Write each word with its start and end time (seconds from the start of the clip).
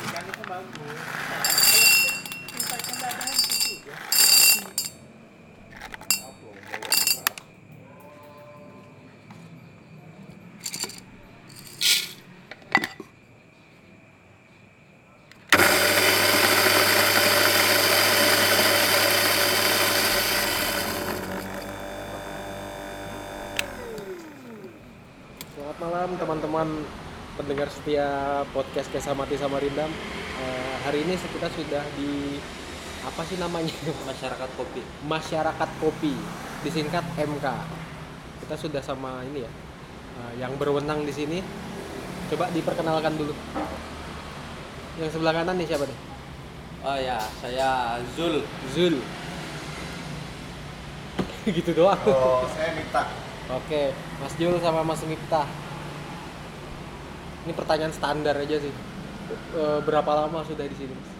Ikan 0.00 0.24
itu 0.26 0.42
bagus. 0.42 0.98
Sampai 2.50 2.78
kan 2.82 2.98
ada 2.98 3.10
hancur 3.14 3.56
juga. 3.62 3.94
Selamat 25.50 25.76
malam 25.80 26.10
teman-teman 26.60 26.84
pendengar 27.40 27.72
setia 27.72 28.08
podcast 28.52 28.92
Kisah 28.92 29.16
Mati 29.16 29.32
Samarinda. 29.40 29.88
Eh, 29.88 30.74
hari 30.84 31.08
ini 31.08 31.16
kita 31.16 31.48
sudah 31.48 31.80
di 31.96 32.36
apa 33.00 33.24
sih 33.24 33.40
namanya? 33.40 33.72
masyarakat 34.12 34.50
kopi 34.60 34.84
Masyarakat 35.08 35.70
Kopi, 35.80 36.12
disingkat 36.60 37.00
MK. 37.16 37.46
Kita 38.44 38.54
sudah 38.60 38.84
sama 38.84 39.24
ini 39.24 39.40
ya, 39.40 39.52
eh, 40.20 40.32
yang 40.44 40.52
berwenang 40.60 41.08
di 41.08 41.12
sini. 41.16 41.40
Coba 42.28 42.52
diperkenalkan 42.52 43.16
dulu. 43.16 43.32
Yang 45.00 45.16
sebelah 45.16 45.32
kanan 45.40 45.56
nih 45.56 45.64
siapa 45.64 45.88
nih? 45.88 45.98
oh 46.80 46.96
ya 47.00 47.16
saya 47.40 47.96
Zul 48.12 48.44
Zul. 48.76 49.00
gitu 51.56 51.72
doang. 51.72 51.96
Oh, 52.04 52.44
saya 52.52 52.76
minta. 52.76 53.08
Oke, 53.48 53.96
Mas 54.20 54.36
Jul 54.36 54.60
sama 54.60 54.84
Mas 54.84 55.00
Miftah. 55.08 55.69
Ini 57.40 57.52
pertanyaan 57.56 57.94
standar 57.94 58.36
aja 58.36 58.56
sih. 58.60 58.72
Eh, 59.56 59.78
berapa 59.86 60.10
lama 60.12 60.44
sudah 60.44 60.66
di 60.68 60.76
sini? 60.76 60.92
Mas? 60.92 61.10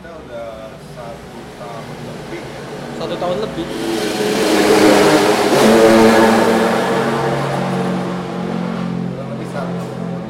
Kita 0.00 0.10
udah 0.16 0.48
satu 0.96 1.36
tahun 1.60 1.86
lebih. 2.08 2.40
ya. 2.40 2.62
Satu 2.96 3.14
tahun 3.16 3.36
lebih. 3.44 3.66
Kurang 9.10 9.28
lebih 9.36 9.48
satu. 9.52 9.78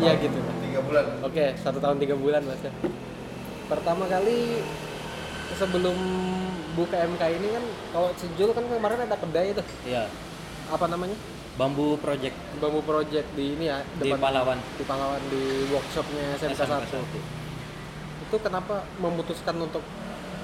Iya 0.01 0.13
gitu. 0.19 0.39
Tiga 0.67 0.81
bulan. 0.83 1.05
Oke, 1.23 1.45
satu 1.61 1.79
tahun 1.79 1.97
tiga 2.03 2.15
bulan 2.19 2.43
mas 2.43 2.63
ya. 2.65 2.73
Pertama 3.71 4.05
kali 4.11 4.59
sebelum 5.55 5.95
buka 6.75 6.97
MK 7.07 7.23
ini 7.39 7.49
kan, 7.55 7.65
kalau 7.95 8.11
sejul 8.19 8.51
kan 8.55 8.65
kemarin 8.67 9.03
ada 9.07 9.19
kedai 9.19 9.55
itu, 9.55 9.63
ya 9.87 10.07
apa 10.71 10.87
namanya? 10.87 11.19
Bambu 11.61 12.01
project. 12.01 12.37
Bambu 12.57 12.81
Project 12.81 13.29
di 13.37 13.53
ini 13.53 13.69
ya, 13.69 13.85
di 14.01 14.09
Pahlawan. 14.17 14.57
di 14.81 14.85
pahlawan 14.89 15.21
di 15.29 15.69
workshopnya 15.69 16.41
SMK 16.41 16.57
SMK 16.57 16.89
1 16.89 17.05
1. 17.05 18.25
itu 18.31 18.37
kenapa 18.41 18.87
memutuskan 18.97 19.59
untuk 19.61 19.85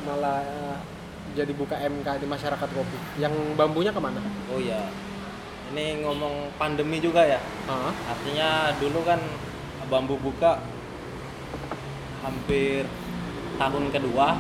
malah 0.05 0.45
eh, 0.45 0.77
jadi 1.33 1.57
buka 1.57 1.81
MK 1.81 2.21
di 2.21 2.27
masyarakat 2.29 2.69
kopi? 2.69 2.99
Yang 3.17 3.33
bambunya 3.57 3.97
ke 3.97 4.01
mana? 4.03 4.21
oh 4.53 4.61
ya 4.61 4.93
ini 5.73 6.05
ngomong 6.05 6.53
pandemi 6.61 7.01
juga 7.03 7.27
ya. 7.27 7.41
Artinya 8.07 8.71
dulu 8.79 9.03
kan 9.03 9.19
bambu 9.89 10.15
buka 10.21 10.61
hampir 12.23 12.87
tahun 13.57 13.85
kedua. 13.91 14.39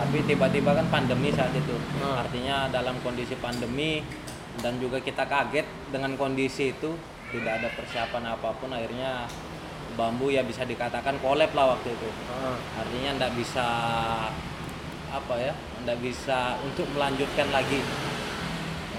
Tapi 0.00 0.18
tiba-tiba 0.24 0.72
kan 0.72 0.86
pandemi 0.88 1.28
saat 1.30 1.52
itu. 1.52 1.76
Ah. 2.00 2.24
artinya 2.24 2.72
dalam 2.72 2.96
kondisi 3.04 3.36
pandemi 3.36 4.00
dan 4.58 4.82
juga 4.82 4.98
kita 4.98 5.22
kaget 5.30 5.66
dengan 5.94 6.18
kondisi 6.18 6.74
itu 6.74 6.90
tidak 7.30 7.62
ada 7.62 7.68
persiapan 7.78 8.34
apa 8.34 8.50
pun 8.58 8.74
akhirnya 8.74 9.30
bambu 9.94 10.34
ya 10.34 10.42
bisa 10.42 10.66
dikatakan 10.66 11.22
kolab 11.22 11.54
lah 11.54 11.78
waktu 11.78 11.94
itu 11.94 12.08
Ah, 12.30 12.58
artinya 12.82 13.22
ndak 13.22 13.32
bisa 13.38 13.66
apa 15.10 15.34
ya 15.38 15.54
ndak 15.86 15.98
bisa 16.02 16.58
untuk 16.62 16.86
melanjutkan 16.94 17.50
lagi 17.54 17.82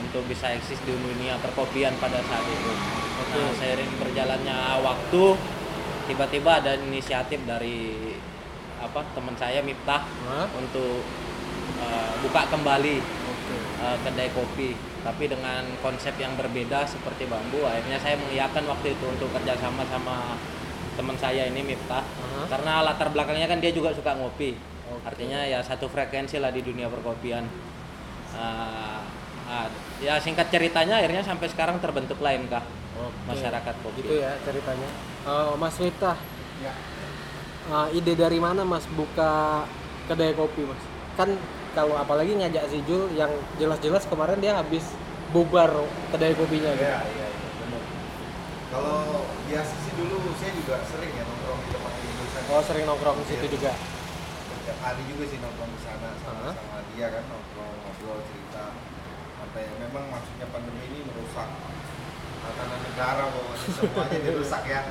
untuk 0.02 0.24
bisa 0.28 0.52
eksis 0.52 0.80
di 0.84 0.92
dunia 0.92 1.40
perkopian 1.40 1.96
pada 2.00 2.20
saat 2.24 2.44
itu 2.48 2.72
Oke. 3.22 3.36
nah 3.40 3.52
seiring 3.56 3.92
berjalannya 4.00 4.58
waktu 4.84 5.24
tiba-tiba 6.12 6.52
ada 6.60 6.76
inisiatif 6.76 7.40
dari 7.48 8.12
apa 8.82 9.06
teman 9.14 9.38
saya 9.38 9.62
Miftah 9.62 10.04
Hah? 10.04 10.50
untuk 10.58 11.06
uh, 11.80 12.12
buka 12.26 12.50
kembali. 12.50 13.21
Uh, 13.80 13.98
kedai 14.02 14.30
kopi 14.32 14.74
tapi 15.02 15.26
dengan 15.26 15.66
konsep 15.82 16.14
yang 16.18 16.38
berbeda 16.38 16.86
seperti 16.86 17.26
bambu 17.26 17.66
akhirnya 17.66 17.98
saya 17.98 18.16
mengiyakan 18.22 18.70
waktu 18.70 18.94
itu 18.94 19.06
untuk 19.08 19.30
kerjasama 19.34 19.82
sama 19.90 20.38
teman 20.94 21.18
saya 21.18 21.48
ini 21.48 21.64
Miftah 21.64 22.04
Aha. 22.06 22.46
karena 22.52 22.86
latar 22.86 23.10
belakangnya 23.10 23.48
kan 23.48 23.58
dia 23.58 23.72
juga 23.72 23.90
suka 23.92 24.14
ngopi 24.14 24.54
Oke. 24.92 25.02
artinya 25.08 25.42
ya 25.42 25.64
satu 25.64 25.88
frekuensi 25.88 26.38
lah 26.38 26.52
di 26.52 26.62
dunia 26.62 26.86
perkopian 26.86 27.48
Ah, 28.32 29.04
ah, 29.44 29.68
ya 30.00 30.16
singkat 30.16 30.48
ceritanya 30.48 31.04
akhirnya 31.04 31.20
sampai 31.20 31.52
sekarang 31.52 31.84
terbentuk 31.84 32.16
lain 32.24 32.48
kah 32.48 32.64
Oke. 32.96 33.12
masyarakat 33.28 33.76
kopi 33.84 34.00
Gitu 34.04 34.24
ya 34.24 34.32
ceritanya. 34.48 34.88
Eh, 35.22 35.52
Mas 35.60 35.76
Miftah, 35.78 36.16
Ya. 36.64 36.72
eh, 37.68 37.88
ide 37.92 38.16
dari 38.16 38.40
mana 38.40 38.64
Mas 38.64 38.88
buka 38.88 39.64
kedai 40.08 40.32
kopi 40.32 40.64
Mas? 40.64 40.80
Kan 41.20 41.36
kalau 41.72 41.96
apalagi 41.96 42.36
ngajak 42.36 42.68
si 42.68 42.84
Jul 42.84 43.08
yang 43.16 43.32
jelas-jelas 43.56 44.04
kemarin 44.12 44.40
dia 44.44 44.60
habis 44.60 44.84
bubar 45.32 45.72
kedai 46.12 46.36
kopinya 46.36 46.76
gitu. 46.76 46.84
Iya, 46.84 47.00
iya, 47.08 47.28
iya, 47.32 47.50
benar. 47.64 47.84
Kalau 48.72 49.00
biasa 49.48 49.74
sih 49.88 49.94
dulu 49.96 50.16
saya 50.36 50.52
juga 50.56 50.76
sering 50.92 51.12
ya 51.16 51.24
nongkrong 51.24 51.60
di 51.64 51.70
tempat 51.72 51.94
ini. 52.04 52.24
Saya 52.32 52.44
Oh 52.52 52.62
sering 52.64 52.86
nongkrong 52.88 53.18
di 53.24 53.26
situ 53.32 53.46
Iya. 53.48 53.54
juga. 53.56 53.72
Setiap 54.52 54.78
hari 54.84 55.04
juga 55.08 55.24
sih 55.32 55.40
nongkrong 55.40 55.72
di 55.72 55.80
sana 55.84 56.10
sama, 56.20 56.50
dia 56.92 57.08
kan 57.08 57.24
nongkrong 57.32 57.76
ngobrol 57.88 58.20
cerita. 58.28 58.66
Sampai 59.40 59.64
memang 59.80 60.06
maksudnya 60.12 60.48
pandemi 60.52 60.84
ini 60.92 61.00
merusak 61.08 61.50
tatanan 62.42 62.80
negara 62.84 63.24
pokoknya 63.32 63.68
semuanya 63.80 64.18
dirusak 64.28 64.64
ya. 64.68 64.82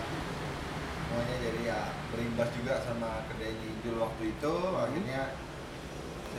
Semuanya 1.06 1.36
jadi 1.44 1.60
ya 1.68 1.80
berimbas 2.08 2.48
juga 2.56 2.74
sama 2.82 3.28
kedai 3.28 3.52
Jul 3.84 3.96
waktu 4.00 4.22
itu. 4.32 4.54
Akhirnya 4.74 5.22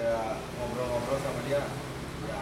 saya 0.02 0.34
ngobrol-ngobrol 0.58 1.20
sama 1.22 1.46
dia. 1.46 1.62
Ya, 2.26 2.42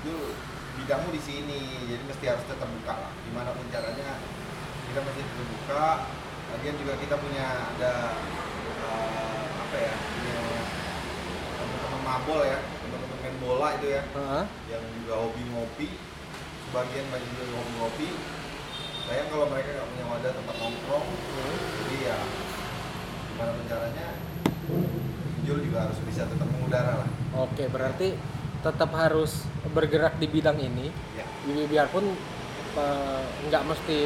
Jul 0.00 0.32
bidangmu 0.80 1.12
di 1.12 1.20
sini, 1.20 1.60
jadi 1.84 2.02
mesti 2.08 2.24
harus 2.32 2.44
tetap 2.48 2.64
buka 2.64 2.94
lah. 2.96 3.12
Gimana 3.28 3.52
pun 3.52 3.68
caranya 3.68 4.16
kita 4.88 5.00
mesti 5.04 5.20
tetap 5.20 5.46
buka. 5.52 5.86
Lagian 6.56 6.76
juga 6.80 6.94
kita 6.96 7.14
punya 7.20 7.46
ada 7.76 7.92
eh, 8.88 9.44
apa 9.52 9.76
ya, 9.76 9.94
punya 10.00 10.38
teman-teman 11.60 12.00
mabol 12.08 12.40
ya, 12.40 12.58
teman-teman 12.80 13.18
main 13.20 13.36
bola 13.44 13.68
itu 13.76 13.86
ya, 13.92 14.02
Heeh. 14.08 14.44
yang 14.72 14.84
juga 15.04 15.14
hobi 15.28 15.42
ngopi. 15.52 15.88
Sebagian 16.72 17.06
banyak 17.12 17.28
juga 17.36 17.44
hobi 17.52 17.72
ngopi. 17.84 18.08
Sayang 19.04 19.28
kalau 19.28 19.46
mereka 19.52 19.68
nggak 19.76 19.88
punya 19.92 20.04
wadah 20.08 20.32
tempat 20.32 20.56
nongkrong, 20.56 21.06
Hmm. 21.12 21.56
jadi 21.84 21.96
ya 22.08 22.18
gimana 23.28 23.50
pun 23.52 23.64
caranya 23.68 24.06
Jul 25.44 25.60
juga 25.62 25.86
harus 25.86 25.98
bisa 26.02 26.24
tetap 26.24 26.48
mengudara 26.48 27.04
lah. 27.04 27.08
Oke, 27.38 27.68
berarti 27.68 28.16
tetap 28.60 28.90
harus 28.96 29.44
bergerak 29.70 30.16
di 30.16 30.26
bidang 30.26 30.56
ini. 30.56 30.88
Ya. 31.12 31.26
Bi- 31.44 31.68
Biarpun 31.68 32.04
eh, 32.74 33.22
nggak 33.46 33.62
mesti 33.68 33.98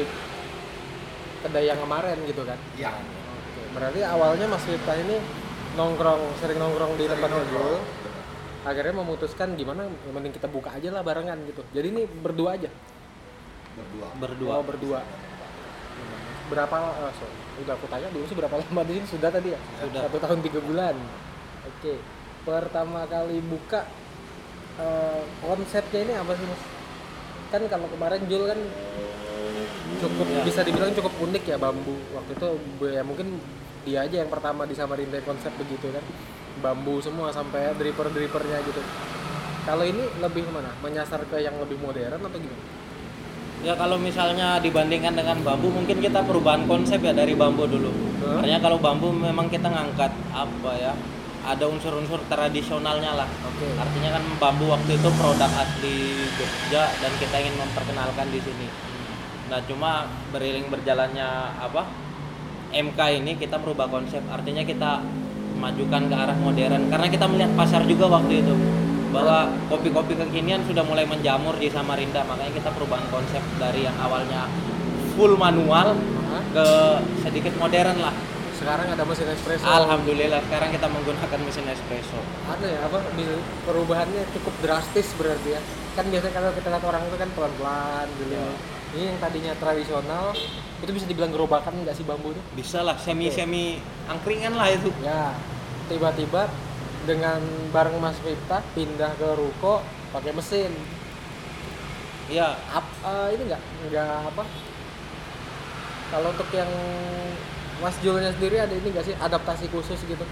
kedai 1.39 1.65
yang 1.65 1.79
kemarin 1.79 2.19
gitu 2.27 2.43
kan. 2.43 2.59
Iya. 2.75 2.91
Oke, 2.99 3.61
berarti 3.71 3.99
awalnya 4.03 4.45
Mas 4.45 4.63
Miftah 4.67 4.97
ini 4.99 5.15
nongkrong, 5.73 6.21
sering 6.43 6.59
nongkrong 6.59 6.99
di 6.99 7.07
tempat 7.07 7.29
Jul. 7.31 7.79
Akhirnya 8.59 8.91
memutuskan 8.91 9.55
gimana, 9.55 9.87
yang 9.87 10.13
penting 10.13 10.35
kita 10.35 10.51
buka 10.51 10.75
aja 10.75 10.91
lah 10.91 10.99
barengan 10.99 11.39
gitu. 11.47 11.63
Jadi 11.71 11.87
ini 11.95 12.03
berdua 12.03 12.59
aja. 12.59 12.67
Berdua. 13.79 14.07
berdua 14.19 14.51
Oh, 14.59 14.65
berdua. 14.67 14.99
Berapa? 16.49 16.77
eh, 16.99 17.13
sorry, 17.15 17.35
udah 17.63 17.73
aku 17.77 17.85
tanya 17.87 18.09
dulu 18.09 18.25
sih 18.25 18.35
berapa 18.35 18.51
lama 18.51 18.81
di 18.83 18.99
sini 18.99 19.07
sudah 19.07 19.29
tadi 19.29 19.53
ya? 19.53 19.59
Sudah. 19.79 20.01
Satu 20.09 20.17
tahun 20.19 20.39
tiga 20.43 20.59
bulan. 20.59 20.95
Oke. 21.69 21.95
Pertama 22.43 23.05
kali 23.05 23.37
buka 23.45 23.85
eh, 24.79 25.21
konsepnya 25.43 25.99
ini 26.01 26.13
apa 26.17 26.31
sih 26.33 26.45
mas? 26.47 26.61
Kan 27.49 27.61
kalau 27.69 27.87
kemarin 27.89 28.21
Jul 28.25 28.43
kan 28.49 28.59
cukup 29.99 30.27
Ya. 30.29 30.41
bisa 30.45 30.61
dibilang 30.63 30.93
cukup 30.95 31.13
unik 31.19 31.43
ya 31.45 31.57
bambu. 31.59 31.95
Waktu 32.15 32.31
itu 32.33 32.47
ya 32.89 33.01
mungkin 33.05 33.37
dia 33.83 34.05
aja 34.05 34.21
yang 34.25 34.31
pertama 34.31 34.65
di 34.65 34.73
Samarinda 34.73 35.19
konsep 35.21 35.53
begitu 35.57 35.89
kan. 35.93 36.03
Bambu 36.59 36.99
semua 36.99 37.31
sampai 37.31 37.71
dripper-drippernya 37.77 38.59
gitu. 38.67 38.81
Kalau 39.63 39.85
ini 39.85 40.01
lebih 40.19 40.49
ke 40.49 40.51
mana? 40.51 40.71
Menyasar 40.81 41.21
ke 41.29 41.39
yang 41.39 41.55
lebih 41.61 41.77
modern 41.79 42.19
atau 42.19 42.39
gimana? 42.39 42.63
Ya 43.59 43.75
kalau 43.75 43.99
misalnya 43.99 44.55
dibandingkan 44.63 45.19
dengan 45.19 45.35
bambu 45.43 45.67
mungkin 45.67 45.99
kita 45.99 46.23
perubahan 46.23 46.63
konsep 46.63 47.03
ya 47.03 47.11
dari 47.11 47.35
bambu 47.35 47.67
dulu. 47.67 47.91
Hah? 48.23 48.39
Artinya 48.39 48.59
kalau 48.63 48.79
bambu 48.79 49.11
memang 49.11 49.51
kita 49.51 49.67
ngangkat 49.67 50.11
apa 50.31 50.71
ya? 50.79 50.93
Ada 51.49 51.65
unsur-unsur 51.65 52.21
tradisionalnya 52.29 53.17
lah. 53.17 53.25
Oke. 53.49 53.65
Artinya 53.73 54.21
kan 54.21 54.23
bambu 54.37 54.69
waktu 54.69 55.01
itu 55.01 55.09
produk 55.17 55.49
asli 55.49 56.29
Jogja 56.37 56.93
dan 57.01 57.11
kita 57.17 57.35
ingin 57.41 57.57
memperkenalkan 57.57 58.29
di 58.29 58.37
sini. 58.37 58.67
Nah 59.49 59.57
cuma 59.65 60.05
beriring 60.29 60.69
berjalannya 60.69 61.57
apa 61.57 61.89
MK 62.69 62.99
ini 63.17 63.33
kita 63.33 63.57
merubah 63.57 63.89
konsep, 63.89 64.21
artinya 64.29 64.61
kita 64.61 65.01
majukan 65.57 66.05
ke 66.05 66.15
arah 66.15 66.37
modern 66.37 66.85
karena 66.87 67.07
kita 67.09 67.25
melihat 67.25 67.51
pasar 67.57 67.81
juga 67.89 68.05
waktu 68.07 68.45
itu 68.45 68.53
bahwa 69.09 69.49
kopi-kopi 69.73 70.13
kekinian 70.13 70.61
sudah 70.69 70.85
mulai 70.85 71.03
menjamur 71.03 71.57
di 71.57 71.67
Samarinda 71.73 72.21
makanya 72.29 72.53
kita 72.53 72.69
perubahan 72.77 73.09
konsep 73.09 73.41
dari 73.57 73.89
yang 73.89 73.97
awalnya 73.97 74.45
full 75.17 75.33
manual 75.33 75.97
ke 76.53 76.67
sedikit 77.25 77.57
modern 77.57 77.97
lah. 77.99 78.13
Sekarang 78.69 78.93
ada 78.93 79.01
mesin 79.01 79.27
espresso. 79.33 79.65
Alhamdulillah 79.65 80.45
sekarang 80.45 80.69
kita 80.69 80.87
menggunakan 80.93 81.39
mesin 81.41 81.65
espresso. 81.73 82.21
ada 82.45 82.67
ya 82.69 82.85
apa 82.85 83.01
perubahannya 83.65 84.29
cukup 84.37 84.53
drastis 84.61 85.09
berarti 85.17 85.57
ya. 85.57 85.61
Kan 85.97 86.13
biasanya 86.13 86.37
kalau 86.37 86.53
kita 86.53 86.69
lihat 86.69 86.85
orang 86.85 87.01
itu 87.09 87.17
kan 87.17 87.29
pelan-pelan 87.33 88.07
gitu. 88.21 88.37
Ya. 88.37 88.45
ini 88.89 89.03
yang 89.09 89.17
tadinya 89.17 89.53
tradisional 89.57 90.33
itu 90.85 90.91
bisa 90.93 91.05
dibilang 91.09 91.33
gerobakan 91.33 91.81
nggak 91.81 91.97
sih 91.97 92.05
bambu 92.05 92.29
itu? 92.29 92.41
Bisa 92.53 92.85
lah 92.85 92.93
semi-semi 93.01 93.81
angkringan 94.05 94.53
lah 94.53 94.69
itu. 94.69 94.93
ya 95.01 95.33
tiba-tiba 95.89 96.45
dengan 97.09 97.41
bareng 97.73 97.97
Mas 97.97 98.21
Vita 98.21 98.61
pindah 98.77 99.17
ke 99.17 99.33
ruko 99.33 99.81
pakai 100.13 100.29
mesin. 100.29 100.69
Iya, 102.29 102.53
Ap, 102.69 102.85
eh, 102.85 103.33
ini 103.33 103.49
nggak 103.49 103.61
nggak 103.89 104.13
apa. 104.29 104.45
Kalau 106.13 106.29
untuk 106.29 106.49
yang 106.53 106.69
Mas 107.79 107.95
Julnya 107.99 108.31
sendiri 108.31 108.59
ada 108.59 108.71
ini 108.71 108.87
nggak 108.89 109.05
sih 109.05 109.15
adaptasi 109.15 109.67
khusus 109.69 109.99
gitu 110.03 110.25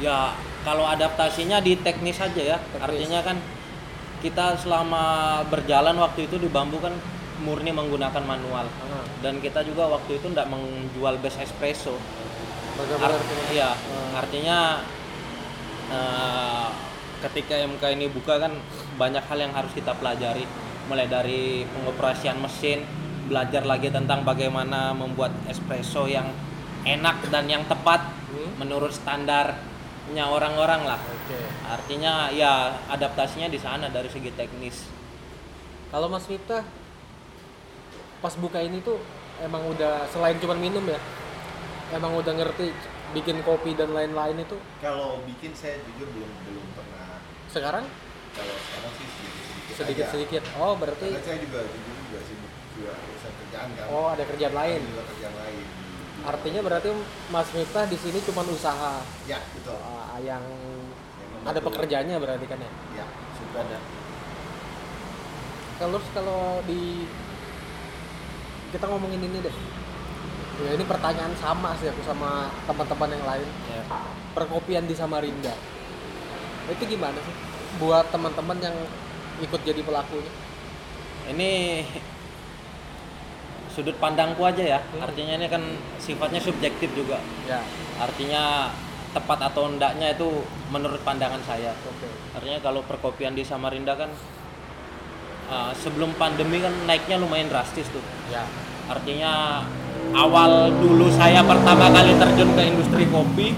Ya, 0.00 0.32
kalau 0.64 0.88
adaptasinya 0.88 1.60
di 1.60 1.76
teknis 1.76 2.16
saja 2.16 2.40
ya. 2.40 2.56
Teknis. 2.56 2.80
Artinya 2.80 3.20
kan 3.20 3.36
kita 4.18 4.56
selama 4.56 5.04
berjalan 5.44 5.92
waktu 5.94 6.24
itu 6.24 6.40
di 6.40 6.48
bambu 6.48 6.80
kan 6.80 6.96
murni 7.40 7.68
menggunakan 7.68 8.24
manual. 8.24 8.64
Ah, 8.64 9.04
Dan 9.20 9.40
kita 9.40 9.60
juga 9.60 9.84
waktu 9.86 10.16
itu 10.16 10.26
tidak 10.26 10.48
menjual 10.48 11.20
base 11.20 11.40
espresso. 11.40 12.00
benar-benar 12.70 13.12
Art- 13.12 13.52
iya, 13.52 13.76
Hmm. 13.76 14.12
artinya 14.16 14.58
eh, 15.90 16.68
ketika 17.20 17.60
MK 17.60 17.82
ini 17.92 18.08
buka 18.08 18.40
kan 18.40 18.56
banyak 18.96 19.20
hal 19.20 19.36
yang 19.38 19.52
harus 19.52 19.72
kita 19.74 19.92
pelajari, 19.92 20.48
mulai 20.88 21.04
dari 21.04 21.68
pengoperasian 21.68 22.40
mesin, 22.40 22.88
belajar 23.28 23.62
lagi 23.62 23.92
tentang 23.92 24.24
bagaimana 24.24 24.96
membuat 24.96 25.28
espresso 25.44 26.08
yang 26.08 26.32
enak 26.82 27.28
dan 27.28 27.44
yang 27.46 27.64
tepat 27.64 28.00
Hmm. 28.30 28.46
menurut 28.56 28.94
standarnya 28.94 30.24
orang-orang 30.24 30.86
lah. 30.86 31.00
oke 31.02 31.38
Artinya 31.66 32.30
ya 32.30 32.78
adaptasinya 32.86 33.46
di 33.46 33.58
sana 33.58 33.86
dari 33.86 34.06
segi 34.06 34.30
teknis. 34.30 34.86
Kalau 35.90 36.06
Mas 36.06 36.24
Vita 36.24 36.62
pas 38.20 38.34
buka 38.36 38.60
ini 38.60 38.78
tuh 38.80 39.02
emang 39.38 39.66
udah 39.66 40.06
selain 40.06 40.38
cuma 40.38 40.54
minum 40.54 40.84
ya, 40.84 41.00
emang 41.90 42.14
udah 42.14 42.30
ngerti 42.30 42.70
bikin 43.10 43.42
kopi 43.42 43.74
dan 43.74 43.90
lain-lain 43.90 44.38
itu 44.38 44.54
Kalau 44.78 45.26
bikin 45.26 45.50
saya 45.50 45.82
jujur 45.82 46.06
belum 46.06 46.30
belum 46.46 46.66
pernah. 46.76 47.18
sekarang 47.48 47.82
Kalau 48.30 48.54
sekarang 48.54 48.92
sih 48.94 49.06
sedikit 49.10 49.34
sedikit. 49.74 49.74
sedikit 49.74 50.06
sedikit. 50.06 50.42
Oh 50.54 50.78
berarti 50.78 51.08
Karena 51.10 51.26
saya 51.26 51.38
juga 51.42 51.60
jujur 51.66 51.94
juga 52.06 52.18
sibuk 52.22 52.52
juga 52.78 52.92
urusan 52.94 53.32
kerjaan 53.42 53.68
kan. 53.74 53.86
oh 53.90 54.06
ada 54.06 54.22
kerjaan 54.22 54.54
lain. 54.54 54.78
Ada 54.78 54.90
juga 54.94 55.02
kerjaan 55.10 55.34
lain. 55.34 55.64
Artinya 56.20 56.60
berarti 56.60 56.88
Mas 57.32 57.48
Vita 57.50 57.88
di 57.88 57.96
sini 57.96 58.18
cuma 58.24 58.44
usaha 58.44 59.00
Ya 59.24 59.40
betul. 59.56 59.76
uh, 59.76 60.18
yang 60.20 60.42
Yang 60.44 61.30
ada 61.44 61.58
membantu. 61.60 61.66
pekerjaannya 61.72 62.16
berarti 62.20 62.46
kan 62.46 62.58
ya. 62.60 62.70
Ya 63.00 63.06
sudah 63.40 63.60
ada. 63.64 63.78
Kalau 65.80 65.98
kalau 66.12 66.42
di 66.68 67.08
kita 68.70 68.84
ngomongin 68.86 69.24
ini 69.24 69.38
deh. 69.40 69.56
Ya 70.60 70.70
ini 70.76 70.84
pertanyaan 70.84 71.32
sama 71.40 71.72
sih 71.80 71.88
aku 71.88 72.04
sama 72.04 72.52
teman-teman 72.68 73.08
yang 73.16 73.24
lain. 73.24 73.48
Ya. 73.72 73.82
perkopian 74.30 74.86
di 74.86 74.94
Samarinda 74.94 75.50
itu 76.70 76.82
gimana 76.86 77.18
sih 77.18 77.34
buat 77.82 78.06
teman-teman 78.14 78.62
yang 78.62 78.76
ikut 79.42 79.58
jadi 79.66 79.82
pelakunya 79.82 80.30
Ini 81.34 81.50
sudut 83.80 83.96
pandangku 83.96 84.44
aja 84.44 84.76
ya. 84.76 84.80
Hmm. 84.84 85.08
Artinya 85.08 85.40
ini 85.40 85.48
kan 85.48 85.64
sifatnya 85.96 86.44
subjektif 86.44 86.92
juga. 86.92 87.16
ya 87.48 87.64
Artinya 87.96 88.68
tepat 89.16 89.50
atau 89.50 89.72
enggaknya 89.72 90.12
itu 90.12 90.44
menurut 90.68 91.00
pandangan 91.00 91.40
saya. 91.48 91.72
oke 91.72 92.36
Artinya 92.36 92.60
kalau 92.60 92.84
perkopian 92.84 93.32
di 93.32 93.40
Samarinda 93.40 93.96
kan 93.96 94.12
uh, 95.48 95.72
sebelum 95.72 96.12
pandemi 96.20 96.60
kan 96.60 96.76
naiknya 96.84 97.16
lumayan 97.16 97.48
drastis 97.48 97.88
tuh. 97.88 98.04
ya 98.28 98.44
Artinya 98.92 99.64
awal 100.12 100.76
dulu 100.76 101.08
saya 101.16 101.40
pertama 101.40 101.88
kali 101.88 102.12
terjun 102.20 102.50
ke 102.52 102.62
industri 102.68 103.04
kopi 103.08 103.56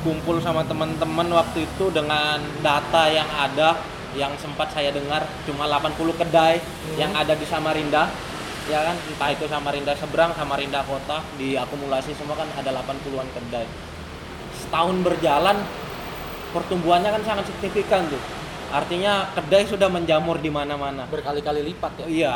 kumpul 0.00 0.40
sama 0.40 0.64
teman-teman 0.64 1.28
waktu 1.28 1.68
itu 1.68 1.92
dengan 1.92 2.40
data 2.64 3.04
yang 3.12 3.28
ada 3.28 3.76
yang 4.16 4.32
sempat 4.40 4.72
saya 4.72 4.90
dengar 4.90 5.22
cuma 5.44 5.68
80 5.68 5.92
kedai 6.16 6.58
yang 6.96 7.12
ada 7.12 7.36
di 7.36 7.44
Samarinda 7.44 8.08
ya 8.70 8.86
kan 8.86 8.96
entah 8.96 9.30
itu 9.34 9.44
Samarinda 9.50 9.92
seberang 9.98 10.30
Samarinda 10.38 10.86
kota 10.86 11.26
diakumulasi 11.34 12.14
semua 12.14 12.38
kan 12.38 12.46
ada 12.54 12.70
80-an 12.70 13.28
kedai. 13.34 13.66
Setahun 14.54 14.96
berjalan 15.02 15.58
pertumbuhannya 16.54 17.10
kan 17.10 17.22
sangat 17.26 17.50
signifikan 17.50 18.06
tuh. 18.06 18.22
Artinya 18.70 19.34
kedai 19.34 19.66
sudah 19.66 19.90
menjamur 19.90 20.38
di 20.38 20.46
mana-mana. 20.46 21.02
Berkali-kali 21.10 21.66
lipat 21.66 21.92
ya? 21.98 22.06
Iya, 22.06 22.34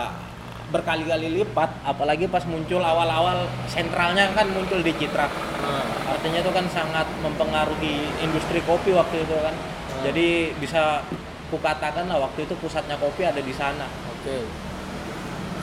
berkali-kali 0.74 1.30
lipat, 1.30 1.86
apalagi 1.86 2.26
pas 2.26 2.42
muncul 2.50 2.82
awal-awal 2.82 3.46
sentralnya 3.70 4.34
kan 4.34 4.50
muncul 4.50 4.82
di 4.82 4.90
Citra. 4.98 5.30
Nah, 5.30 5.86
Artinya 6.10 6.42
itu 6.42 6.50
kan 6.50 6.66
sangat 6.74 7.06
mempengaruhi 7.22 8.10
industri 8.18 8.58
kopi 8.66 8.90
waktu 8.90 9.22
itu 9.22 9.36
kan. 9.38 9.54
Jadi 10.02 10.58
bisa 10.58 11.06
kukatakan 11.54 12.10
lah 12.10 12.18
waktu 12.26 12.50
itu 12.50 12.54
pusatnya 12.58 12.98
kopi 12.98 13.22
ada 13.22 13.38
di 13.38 13.54
sana. 13.54 13.86
oke 14.10 14.73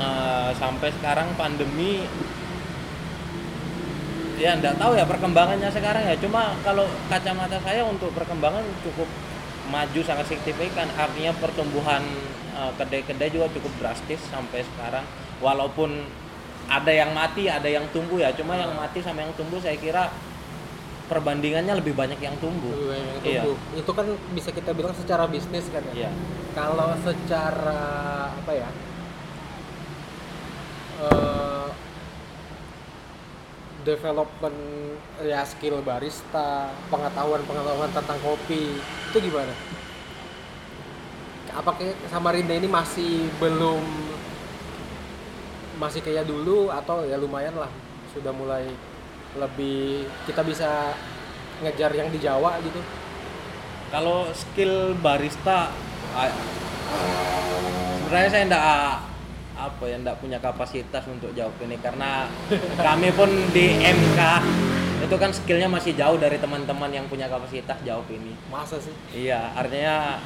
Eh, 0.02 0.50
sampai 0.58 0.90
sekarang 0.90 1.30
pandemi 1.38 2.02
ya 4.42 4.58
enggak 4.58 4.74
tahu 4.82 4.98
ya 4.98 5.06
perkembangannya 5.06 5.70
sekarang 5.70 6.02
ya 6.02 6.18
cuma 6.18 6.58
kalau 6.66 6.90
kacamata 7.06 7.62
saya 7.62 7.86
untuk 7.86 8.10
perkembangan 8.18 8.66
cukup 8.82 9.06
maju 9.70 10.02
sangat 10.02 10.26
signifikan 10.26 10.90
artinya 10.98 11.30
pertumbuhan 11.38 12.02
eh, 12.58 12.72
kedai-kedai 12.76 13.30
juga 13.30 13.46
cukup 13.54 13.70
drastis 13.78 14.18
sampai 14.34 14.66
sekarang 14.66 15.06
walaupun 15.38 16.02
ada 16.66 16.90
yang 16.90 17.14
mati 17.14 17.46
ada 17.46 17.70
yang 17.70 17.86
tumbuh 17.94 18.18
ya 18.18 18.34
cuma 18.34 18.58
yang 18.58 18.74
mati 18.74 19.06
sama 19.06 19.22
yang 19.22 19.34
tumbuh 19.38 19.62
saya 19.62 19.78
kira 19.78 20.10
perbandingannya 21.06 21.78
lebih 21.78 21.94
banyak 21.94 22.18
yang 22.18 22.34
tumbuh 22.42 22.72
Lebih 22.72 22.88
banyak 22.90 23.06
yang 23.06 23.22
Iya. 23.22 23.42
tumbuh. 23.46 23.58
itu 23.78 23.92
kan 23.94 24.08
bisa 24.34 24.50
kita 24.50 24.72
bilang 24.74 24.96
secara 24.98 25.30
bisnis 25.30 25.70
kan 25.70 25.86
ya 25.94 26.08
Iya. 26.08 26.12
kalau 26.58 26.98
secara 27.06 27.84
apa 28.34 28.54
ya 28.58 28.70
eh, 31.02 31.68
development 33.82 34.58
ya 35.26 35.42
skill 35.42 35.82
barista 35.82 36.70
pengetahuan 36.94 37.42
pengetahuan 37.46 37.90
tentang 37.90 38.20
kopi 38.22 38.78
itu 38.82 39.18
gimana? 39.18 39.54
Apakah 41.52 41.92
Samarinda 42.08 42.56
ini 42.56 42.70
masih 42.70 43.28
belum 43.42 43.84
masih 45.82 46.06
kayak 46.06 46.30
dulu 46.30 46.70
atau 46.70 47.04
ya 47.04 47.18
lumayan 47.18 47.58
lah 47.58 47.68
sudah 48.14 48.30
mulai 48.32 48.70
lebih 49.36 50.06
kita 50.30 50.46
bisa 50.46 50.94
ngejar 51.66 51.92
yang 51.98 52.08
di 52.14 52.22
Jawa 52.22 52.62
gitu? 52.64 52.80
Kalau 53.92 54.32
skill 54.32 54.96
barista, 55.04 55.68
sebenarnya 58.08 58.30
saya 58.32 58.44
enggak 58.48 59.11
apa 59.70 59.84
ya 59.86 60.02
enggak 60.02 60.18
punya 60.18 60.42
kapasitas 60.42 61.06
untuk 61.06 61.30
jawab 61.38 61.54
ini 61.62 61.78
karena 61.78 62.26
kami 62.80 63.14
pun 63.14 63.30
di 63.54 63.78
MK 63.78 64.20
itu 65.02 65.16
kan 65.18 65.34
skillnya 65.34 65.70
masih 65.70 65.98
jauh 65.98 66.18
dari 66.18 66.38
teman-teman 66.38 66.90
yang 66.94 67.06
punya 67.10 67.26
kapasitas 67.26 67.78
jawab 67.82 68.06
ini. 68.14 68.38
masa 68.54 68.78
sih 68.78 68.94
Iya, 69.12 69.54
artinya 69.58 70.22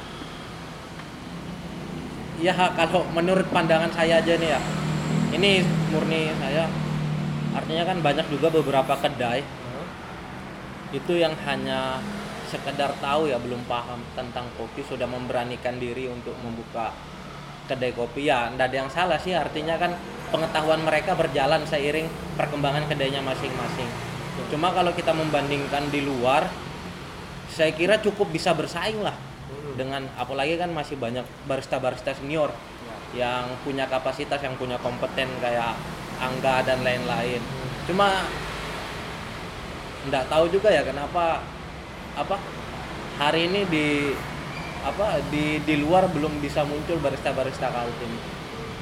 ya 2.36 2.52
kalau 2.52 3.08
menurut 3.16 3.48
pandangan 3.48 3.88
saya 3.96 4.20
aja 4.20 4.36
nih 4.36 4.52
ya, 4.52 4.60
ini 5.32 5.64
murni 5.88 6.28
saya. 6.36 6.68
Artinya 7.56 7.88
kan 7.88 8.04
banyak 8.04 8.28
juga 8.28 8.52
beberapa 8.52 8.92
kedai 9.00 9.40
itu 10.94 11.12
yang 11.18 11.34
hanya 11.48 11.98
sekedar 12.46 12.94
tahu 13.02 13.26
ya 13.26 13.42
belum 13.42 13.66
paham 13.66 13.98
tentang 14.14 14.46
kopi 14.54 14.86
sudah 14.86 15.08
memberanikan 15.08 15.82
diri 15.82 16.06
untuk 16.06 16.36
membuka 16.46 16.94
kedai 17.66 17.92
kopi. 17.92 18.30
Ya 18.30 18.48
tidak 18.50 18.66
ada 18.70 18.76
yang 18.76 18.90
salah 18.90 19.18
sih. 19.18 19.34
Artinya 19.34 19.76
kan 19.76 19.92
pengetahuan 20.30 20.82
mereka 20.82 21.14
berjalan 21.14 21.62
seiring 21.66 22.06
perkembangan 22.34 22.86
kedainya 22.86 23.22
masing-masing. 23.22 23.86
Cuma 24.50 24.70
kalau 24.70 24.94
kita 24.94 25.10
membandingkan 25.10 25.90
di 25.90 26.02
luar 26.02 26.46
saya 27.46 27.72
kira 27.72 27.98
cukup 27.98 28.30
bisa 28.30 28.52
bersaing 28.52 29.00
lah 29.00 29.14
Hmm. 29.46 29.78
dengan 29.78 30.02
apalagi 30.18 30.58
kan 30.58 30.74
masih 30.74 30.98
banyak 30.98 31.22
barista-barista 31.46 32.10
senior 32.18 32.50
Ya. 33.14 33.22
yang 33.30 33.46
punya 33.62 33.86
kapasitas 33.86 34.42
yang 34.42 34.58
punya 34.58 34.74
kompeten 34.82 35.30
kayak 35.38 35.78
Angga 36.18 36.66
dan 36.66 36.82
lain-lain. 36.82 37.38
Cuma 37.86 38.26
nggak 40.06 40.26
tahu 40.26 40.50
juga 40.50 40.70
ya 40.70 40.82
kenapa 40.82 41.42
apa 42.14 42.36
hari 43.18 43.46
ini 43.46 43.60
di 43.66 43.86
apa 44.86 45.18
di 45.34 45.58
di 45.66 45.74
luar 45.82 46.06
belum 46.06 46.38
bisa 46.38 46.62
muncul 46.62 47.02
barista-barista 47.02 47.74
Kaltim 47.74 48.12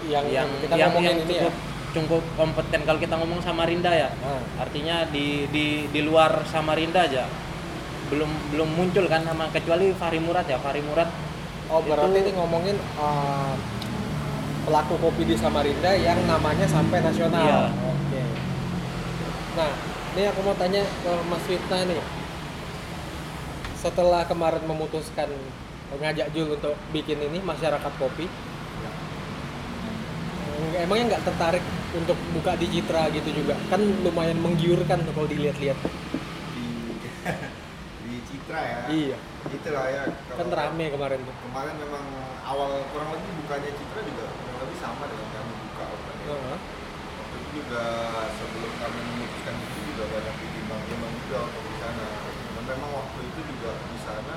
yang, 0.05 0.25
yang 0.29 0.49
kita 0.61 0.77
yang, 0.77 0.93
yang 1.01 1.17
ini 1.25 1.25
cukup 1.41 1.55
ya? 1.55 1.73
cukup 1.95 2.23
kompeten. 2.37 2.81
Kalau 2.85 2.99
kita 3.01 3.15
ngomong 3.17 3.41
Samarinda 3.41 3.89
ya 3.95 4.11
Nah, 4.21 4.43
artinya 4.61 5.09
di 5.09 5.49
di 5.49 5.89
di 5.89 6.01
luar 6.05 6.45
Samarinda 6.45 7.09
aja 7.09 7.25
belum 8.13 8.29
belum 8.53 8.69
muncul 8.77 9.09
kan 9.09 9.25
sama 9.25 9.49
kecuali 9.49 9.97
Fahri 9.97 10.21
Murad 10.21 10.45
ya. 10.45 10.61
Fahri 10.61 10.85
Murad 10.85 11.09
oh 11.73 11.81
berarti 11.81 12.13
Itu- 12.13 12.21
ini 12.21 12.31
ngomongin 12.37 12.77
uh, 13.01 13.57
pelaku 14.69 15.01
kopi 15.01 15.25
di 15.25 15.37
Samarinda 15.41 15.97
yang 15.97 16.21
namanya 16.29 16.69
sampai 16.69 17.01
nasional. 17.01 17.41
Iya. 17.41 17.61
oke. 17.73 18.23
Nah 19.57 19.73
ini 20.15 20.23
aku 20.29 20.41
mau 20.45 20.55
tanya 20.61 20.85
ke 20.85 21.13
Mas 21.33 21.43
Fitna 21.49 21.79
nih 21.89 22.01
setelah 23.81 24.25
kemarin 24.25 24.65
memutuskan 24.65 25.29
ngajak 26.01 26.31
Jul 26.35 26.55
untuk 26.55 26.75
bikin 26.91 27.19
ini 27.21 27.39
masyarakat 27.43 27.93
kopi. 27.99 28.27
Nggak- 30.55 30.83
emangnya 30.87 31.05
nggak 31.15 31.25
tertarik 31.27 31.65
untuk 31.95 32.19
buka 32.35 32.55
di 32.59 32.67
Citra 32.71 33.11
gitu 33.15 33.31
juga? 33.31 33.55
Kan 33.71 33.83
lumayan 34.03 34.39
menggiurkan 34.43 35.03
tuh 35.07 35.13
kalau 35.15 35.29
dilihat-lihat. 35.31 35.79
Di 36.55 36.67
di 38.07 38.15
Citra 38.27 38.61
ya? 38.61 38.81
Iya. 38.91 39.19
Itulah 39.45 39.87
ya 39.93 40.03
kan 40.09 40.49
rame 40.49 40.85
kemarin 40.89 41.21
tuh. 41.21 41.35
Kemarin 41.53 41.75
memang 41.77 42.05
awal 42.43 42.81
kurang 42.91 43.13
lebih 43.13 43.31
bukanya 43.45 43.71
Citra 43.77 44.01
juga 44.03 44.25
kurang 44.31 44.59
lebih 44.65 44.79
sama 44.81 45.05
dengan 45.11 45.29
kami 45.31 45.53
buka 45.69 45.85
waktu 45.85 46.11
itu. 46.11 46.25
Heeh. 46.33 46.59
Waktu 47.15 47.35
itu 47.39 47.49
juga 47.61 47.85
sebelum 48.35 48.73
kami 48.83 48.99
memutuskan 49.05 49.55
itu 49.59 49.79
juga 49.95 50.05
banyak 50.11 50.35
ditimbang-timbang 50.43 51.15
juga 51.27 51.39
untuk 51.51 51.63
di 51.67 51.77
sana. 51.83 52.07
Dan 52.55 52.65
memang 52.71 52.91
waktu 52.95 53.21
itu 53.29 53.41
juga 53.45 53.71
di 53.75 53.99
sana 54.01 54.37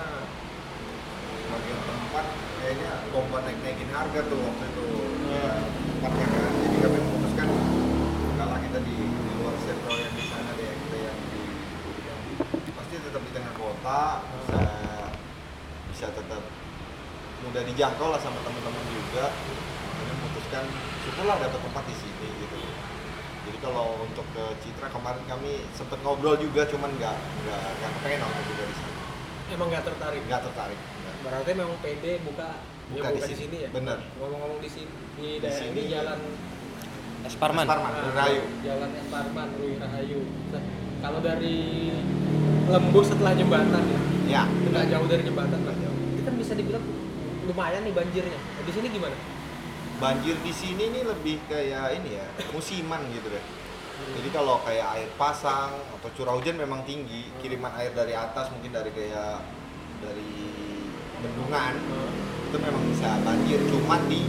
bagian 1.47 1.79
tempat 1.87 2.25
kayaknya 2.59 2.91
lomba 3.15 3.37
naik-naikin 3.47 3.89
harga 3.91 4.19
tuh 4.27 4.39
waktu 4.39 4.65
itu. 4.67 4.87
Ya 5.31 5.47
tempatnya 5.97 6.25
kan. 6.27 6.51
Jadi 6.67 6.77
kami 6.83 6.97
memutuskan 6.99 7.47
kalau 8.37 8.57
kita 8.61 8.79
di, 8.83 8.95
luar 9.41 9.55
circle 9.63 9.97
yang 9.97 10.13
di 10.13 10.23
sana 10.27 10.51
deh 10.55 10.71
kita 10.71 10.97
yang 10.99 11.19
di 11.31 11.41
yang 12.05 12.19
pasti 12.75 12.95
tetap 12.99 13.21
di 13.23 13.31
tengah 13.31 13.53
kota 13.55 14.01
bisa 14.27 14.61
bisa 15.91 16.07
tetap 16.13 16.43
mudah 17.47 17.63
dijangkau 17.63 18.07
lah 18.11 18.19
sama 18.19 18.39
teman-teman 18.43 18.85
juga. 18.91 19.31
Jadi 19.97 20.11
memutuskan 20.13 20.63
syukurlah 21.07 21.37
dapat 21.41 21.59
tempat 21.63 21.83
di 21.87 21.95
sini 21.95 22.27
gitu. 22.43 22.57
Jadi 23.47 23.57
kalau 23.63 24.03
untuk 24.03 24.27
ke 24.35 24.43
Citra 24.59 24.91
kemarin 24.91 25.23
kami 25.23 25.63
sempet 25.71 26.03
ngobrol 26.03 26.35
juga 26.35 26.67
cuman 26.67 26.91
nggak 26.99 27.15
nggak 27.15 27.61
nggak 27.79 27.91
kepengen 27.95 28.27
juga 28.43 28.63
di 28.67 28.75
sana 28.75 28.86
emang 29.49 29.67
nggak 29.67 29.83
tertarik 29.83 30.21
nggak 30.23 30.41
tertarik 30.43 30.79
nggak. 30.79 31.15
berarti 31.21 31.51
memang 31.53 31.77
PD 31.79 32.05
buka 32.23 32.49
ya 32.87 32.91
Buka 32.93 33.07
di 33.09 33.15
buka 33.15 33.27
di 33.27 33.35
sini. 33.35 33.57
ya 33.59 33.69
Bener. 33.69 33.97
ngomong-ngomong 34.15 34.59
di 34.59 34.69
sini 34.69 34.87
di, 35.13 35.27
Di 35.29 35.39
daerah 35.39 35.59
sini. 35.59 35.71
ini 35.73 35.83
jalan 35.89 36.19
Esparman 37.19 37.63
Esparman. 37.65 37.91
ah, 37.91 38.11
Rahayu. 38.13 38.43
jalan 38.61 38.89
Esparman 38.95 39.47
Rui 39.55 39.73
Rahayu 39.75 40.19
Nah, 40.49 40.63
kalau 40.99 41.19
dari 41.19 41.57
Lembu 42.67 42.99
setelah 43.01 43.31
jembatan 43.31 43.83
ya 43.85 43.99
ya 44.27 44.41
nggak 44.43 44.85
jauh 44.87 45.07
dari 45.07 45.23
jembatan 45.23 45.57
Nggak 45.57 45.77
jauh. 45.77 45.97
itu 46.09 46.21
kan 46.21 46.35
bisa 46.35 46.53
dibilang 46.53 46.83
lumayan 47.43 47.81
nih 47.83 47.93
banjirnya 47.93 48.39
Nah, 48.39 48.63
di 48.63 48.71
sini 48.71 48.87
gimana 48.89 49.17
banjir 49.97 50.35
di 50.37 50.53
sini 50.53 50.83
nih 50.89 51.03
lebih 51.03 51.41
kayak 51.47 51.97
ini 51.97 52.09
ya 52.15 52.25
musiman 52.51 53.01
gitu 53.09 53.27
deh 53.27 53.43
jadi 53.97 54.29
kalau 54.29 54.61
kayak 54.61 54.87
air 54.93 55.09
pasang 55.17 55.73
atau 55.97 56.09
curah 56.13 56.37
hujan 56.37 56.53
memang 56.53 56.85
tinggi 56.85 57.33
kiriman 57.41 57.73
air 57.81 57.89
dari 57.97 58.13
atas 58.13 58.53
mungkin 58.53 58.69
dari 58.69 58.93
kayak 58.93 59.41
dari 60.05 60.53
bendungan 61.17 61.73
Hmm. 61.81 62.45
itu 62.47 62.57
memang 62.61 62.83
bisa 62.93 63.17
banjir. 63.25 63.59
Cuma 63.67 63.97
di 64.05 64.21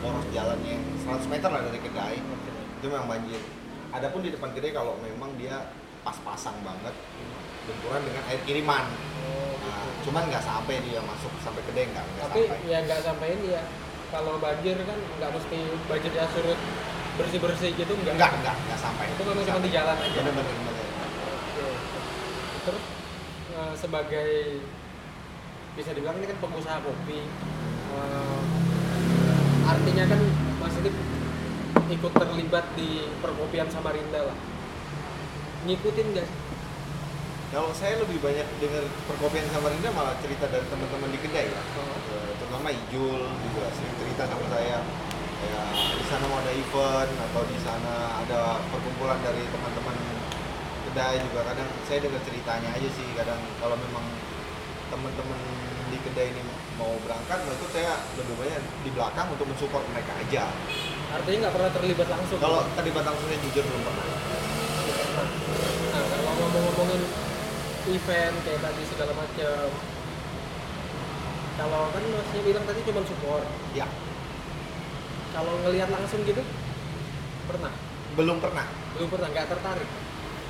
poros 0.00 0.24
jalan 0.32 0.56
yang 0.64 0.80
100 1.04 1.28
meter 1.28 1.48
lah 1.52 1.60
dari 1.68 1.80
kedai 1.84 2.16
itu 2.80 2.86
memang 2.88 3.06
banjir. 3.06 3.40
Adapun 3.92 4.24
di 4.24 4.32
depan 4.32 4.56
kedai 4.56 4.72
kalau 4.72 4.96
memang 5.04 5.36
dia 5.36 5.68
pas-pasang 6.00 6.56
banget 6.64 6.96
benturan 7.68 8.00
dengan 8.08 8.22
air 8.32 8.40
kiriman. 8.48 8.88
Oh, 9.20 9.52
nah, 9.60 9.84
gitu. 9.84 10.08
cuman 10.08 10.22
nggak 10.32 10.40
sampai 10.42 10.80
dia 10.80 11.00
masuk 11.04 11.28
sampai 11.44 11.60
kedai 11.68 11.84
nggak 11.92 12.06
tapi 12.24 12.40
sampai. 12.48 12.70
ya 12.72 12.78
nggak 12.88 13.00
sampai 13.04 13.28
ini 13.36 13.48
ya. 13.52 13.62
Kalau 14.10 14.42
banjir 14.42 14.74
kan 14.88 14.98
nggak 15.20 15.30
mesti 15.36 15.58
banjirnya 15.86 16.24
surut 16.32 16.58
bersih 17.20 17.40
bersih 17.40 17.70
gitu 17.76 17.92
nggak 17.92 18.16
nggak 18.16 18.32
nggak 18.40 18.56
nggak 18.56 18.78
sampai 18.80 19.06
itu 19.12 19.22
memang 19.28 19.44
cuma 19.44 19.60
di 19.60 19.70
jalan 19.70 19.96
aja 20.00 20.20
bener-bener 20.24 20.56
bener. 20.64 20.86
Oke. 21.28 21.66
Terus 22.64 22.84
eh, 23.52 23.74
sebagai 23.76 24.30
bisa 25.76 25.90
dibilang 25.94 26.16
ini 26.18 26.26
kan 26.26 26.38
pengusaha 26.40 26.78
kopi, 26.82 27.20
eh, 27.94 28.42
artinya 29.68 30.04
kan 30.10 30.20
Mas 30.58 30.76
ini 30.80 30.90
ikut 31.90 32.12
terlibat 32.14 32.66
di 32.74 33.06
perkopian 33.22 33.68
Samarinda 33.68 34.20
lah. 34.32 34.38
Ngikutin 35.68 36.06
nggak? 36.16 36.28
Kalau 37.50 37.74
saya 37.74 37.98
lebih 37.98 38.22
banyak 38.22 38.46
dengar 38.62 38.86
perkopian 39.10 39.46
Samarinda 39.50 39.90
malah 39.90 40.14
cerita 40.22 40.46
dari 40.48 40.64
teman-teman 40.70 41.10
di 41.10 41.18
kedai 41.18 41.50
ya. 41.50 41.62
Oh. 41.76 41.98
Eh, 42.16 42.32
Terutama 42.38 42.68
Ijul 42.70 43.20
juga 43.26 43.64
sering 43.74 43.94
cerita 44.00 44.22
sama 44.26 44.46
saya. 44.50 44.78
Ya, 45.40 45.62
di 45.72 46.04
sana 46.04 46.24
mau 46.28 46.36
ada 46.44 46.52
event 46.52 47.10
atau 47.16 47.42
di 47.48 47.56
sana 47.64 47.94
ada 48.20 48.60
perkumpulan 48.68 49.16
dari 49.24 49.40
teman-teman 49.48 49.96
kedai 50.90 51.16
juga 51.24 51.40
kadang 51.48 51.68
saya 51.88 52.04
dengar 52.04 52.20
ceritanya 52.28 52.70
aja 52.76 52.88
sih 52.92 53.08
kadang 53.16 53.40
kalau 53.56 53.78
memang 53.80 54.04
teman-teman 54.92 55.40
di 55.88 55.98
kedai 56.02 56.34
ini 56.34 56.42
mau 56.76 56.92
berangkat 57.06 57.40
itu 57.46 57.66
saya 57.72 58.04
lebih 58.20 58.34
banyak 58.36 58.62
di 58.84 58.90
belakang 58.92 59.26
untuk 59.32 59.46
mensupport 59.48 59.84
mereka 59.94 60.12
aja 60.20 60.44
Artinya 61.10 61.48
nggak 61.48 61.54
pernah 61.58 61.70
terlibat 61.74 62.08
langsung. 62.12 62.38
kalau 62.38 62.60
terlibat 62.78 63.04
langsung 63.06 63.26
saya 63.26 63.40
jujur 63.40 63.64
belum 63.64 63.82
pernah 63.86 64.06
Nah, 65.90 66.04
kalau 66.06 66.32
ngomong-ngomongin 66.38 67.02
event 67.90 68.36
kayak 68.46 68.60
tadi 68.62 68.82
segala 68.86 69.12
macam, 69.18 69.66
kalau 71.58 71.82
kan 71.90 72.02
masnya 72.14 72.40
bilang 72.46 72.64
tadi 72.64 72.80
cuma 72.86 73.02
support. 73.02 73.46
ya 73.74 73.90
Kalau 75.30 75.52
ngelihat 75.60 75.88
langsung 75.88 76.20
gitu, 76.22 76.42
pernah? 77.46 77.72
belum 78.10 78.36
pernah 78.38 78.66
Belum 78.92 79.06
pernah, 79.08 79.28
nggak 79.28 79.46
tertarik. 79.48 79.86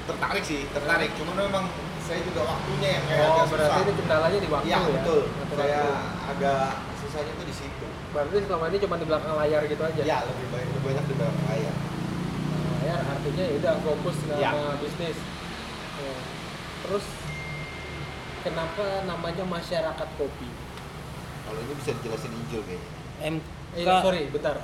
tertarik 0.00 0.42
sih 0.42 0.64
tertarik 0.72 1.12
cuman 1.14 1.36
memang 1.38 1.64
saya 2.00 2.24
juga 2.24 2.42
waktunya 2.42 2.98
yang 2.98 3.04
kayak 3.04 3.20
Oh, 3.22 3.30
agak 3.36 3.46
berarti 3.46 3.68
susah 3.70 3.84
ini 3.84 3.92
kendalanya 3.94 4.38
di 4.40 4.48
waktu 4.48 4.66
Iya 4.66 4.78
ya? 4.80 4.88
betul 4.90 5.20
Ngatur 5.28 5.56
saya 5.60 5.78
waktu. 5.78 5.92
agak 6.26 6.64
susahnya 6.98 7.32
tuh 7.32 7.46
di 7.46 7.54
situ 7.54 7.86
Berarti 8.10 8.36
selama 8.42 8.64
ini 8.66 8.78
cuma 8.80 8.96
di 8.96 9.06
belakang 9.06 9.34
layar 9.36 9.62
gitu 9.64 9.82
aja? 9.84 10.02
ya 10.02 10.18
lebih 10.24 10.46
banyak 10.50 10.68
lebih 10.72 10.82
banyak 10.82 11.04
di 11.04 11.14
belakang 11.14 11.44
layar 11.46 11.74
Layar 12.80 13.00
artinya 13.06 13.44
ya 13.44 13.54
udah 13.54 13.74
fokus 13.78 14.16
sama 14.18 14.40
Ya. 14.40 14.50
bisnis. 14.80 15.18
Ya. 16.00 16.14
Terus 16.80 17.06
kenapa 18.40 18.84
namanya 19.04 19.44
masyarakat 19.46 20.08
kopi? 20.16 20.48
kalau 21.40 21.60
ini 21.60 21.72
bisa 21.76 21.90
dijelasin 21.92 22.32
Ijul 22.40 22.62
kayaknya 22.64 22.88
Eh, 23.20 23.30
MK 23.76 23.88
sorry, 24.00 24.22
bentar. 24.28 24.56